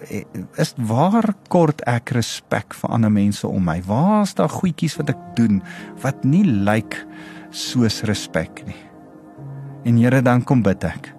eh, 0.08 0.22
is 0.56 0.74
waar 0.76 1.34
kort 1.48 1.82
ek 1.90 2.14
respek 2.14 2.74
vir 2.74 2.90
ander 2.90 3.10
mense 3.10 3.46
om 3.46 3.64
my? 3.64 3.80
Waar 3.86 4.22
is 4.22 4.34
daar 4.38 4.52
goedjies 4.52 4.96
wat 5.00 5.10
ek 5.10 5.24
doen 5.36 5.62
wat 6.04 6.24
nie 6.24 6.44
lyk 6.46 6.96
soos 7.50 8.02
respek 8.06 8.62
nie? 8.66 8.78
En 9.84 9.96
Here, 9.96 10.22
dan 10.22 10.44
kom 10.44 10.62
bid 10.62 10.84
ek 10.84 11.14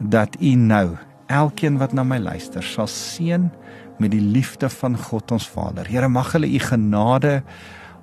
dat 0.00 0.36
U 0.40 0.54
nou 0.58 0.96
elkeen 1.26 1.78
wat 1.78 1.92
na 1.92 2.04
my 2.04 2.18
luister 2.18 2.62
sal 2.62 2.88
seën 2.90 3.48
met 3.98 4.10
die 4.10 4.22
liefde 4.22 4.68
van 4.68 4.96
God 4.98 5.32
ons 5.36 5.48
Vader. 5.48 5.86
Here 5.86 6.08
mag 6.08 6.32
hulle 6.34 6.50
u 6.50 6.58
genade 6.58 7.42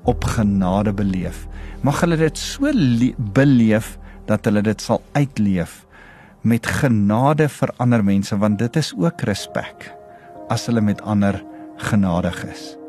op 0.08 0.24
genade 0.24 0.94
beleef. 0.94 1.48
Mag 1.82 2.02
hulle 2.02 2.18
dit 2.18 2.38
so 2.38 2.72
beleef 3.18 3.98
dat 4.26 4.46
hulle 4.46 4.62
dit 4.62 4.82
sal 4.82 5.02
uitleef 5.14 5.86
met 6.42 6.66
genade 6.66 7.50
vir 7.50 7.74
ander 7.78 8.04
mense 8.04 8.38
want 8.38 8.60
dit 8.60 8.76
is 8.76 8.94
ook 8.98 9.22
respek 9.30 9.92
as 10.50 10.66
hulle 10.66 10.82
met 10.82 11.02
ander 11.02 11.44
genadig 11.78 12.46
is. 12.46 12.81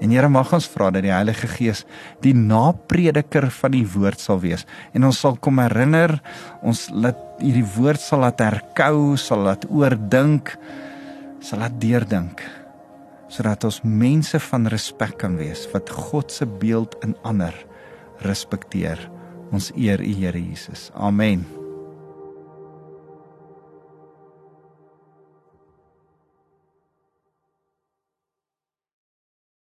En 0.00 0.12
Here 0.12 0.28
mag 0.28 0.52
ons 0.52 0.68
vra 0.68 0.90
dat 0.92 1.06
die 1.06 1.14
Heilige 1.14 1.48
Gees 1.48 1.84
die 2.24 2.34
naprediker 2.36 3.48
van 3.50 3.72
die 3.72 3.86
woord 3.88 4.20
sal 4.20 4.42
wees 4.42 4.66
en 4.92 5.08
ons 5.08 5.20
sal 5.22 5.38
kom 5.40 5.60
herinner, 5.62 6.18
ons 6.62 6.86
laat 6.92 7.18
hierdie 7.40 7.64
woord 7.76 8.00
sal 8.00 8.24
laat 8.24 8.42
herkou, 8.44 9.16
sal 9.20 9.46
laat 9.48 9.64
oordink, 9.72 10.52
sal 11.40 11.64
laat 11.64 11.80
deurdink 11.80 12.44
sodat 13.32 13.64
ons 13.66 13.82
mense 13.82 14.38
van 14.48 14.68
respek 14.70 15.16
kan 15.22 15.36
wees 15.40 15.66
wat 15.72 15.90
God 15.90 16.32
se 16.32 16.46
beeld 16.46 16.94
in 17.02 17.16
ander 17.26 17.54
respekteer. 18.24 19.00
Ons 19.54 19.72
eer 19.76 20.02
U 20.02 20.12
Here 20.22 20.40
Jesus. 20.40 20.90
Amen. 20.94 21.65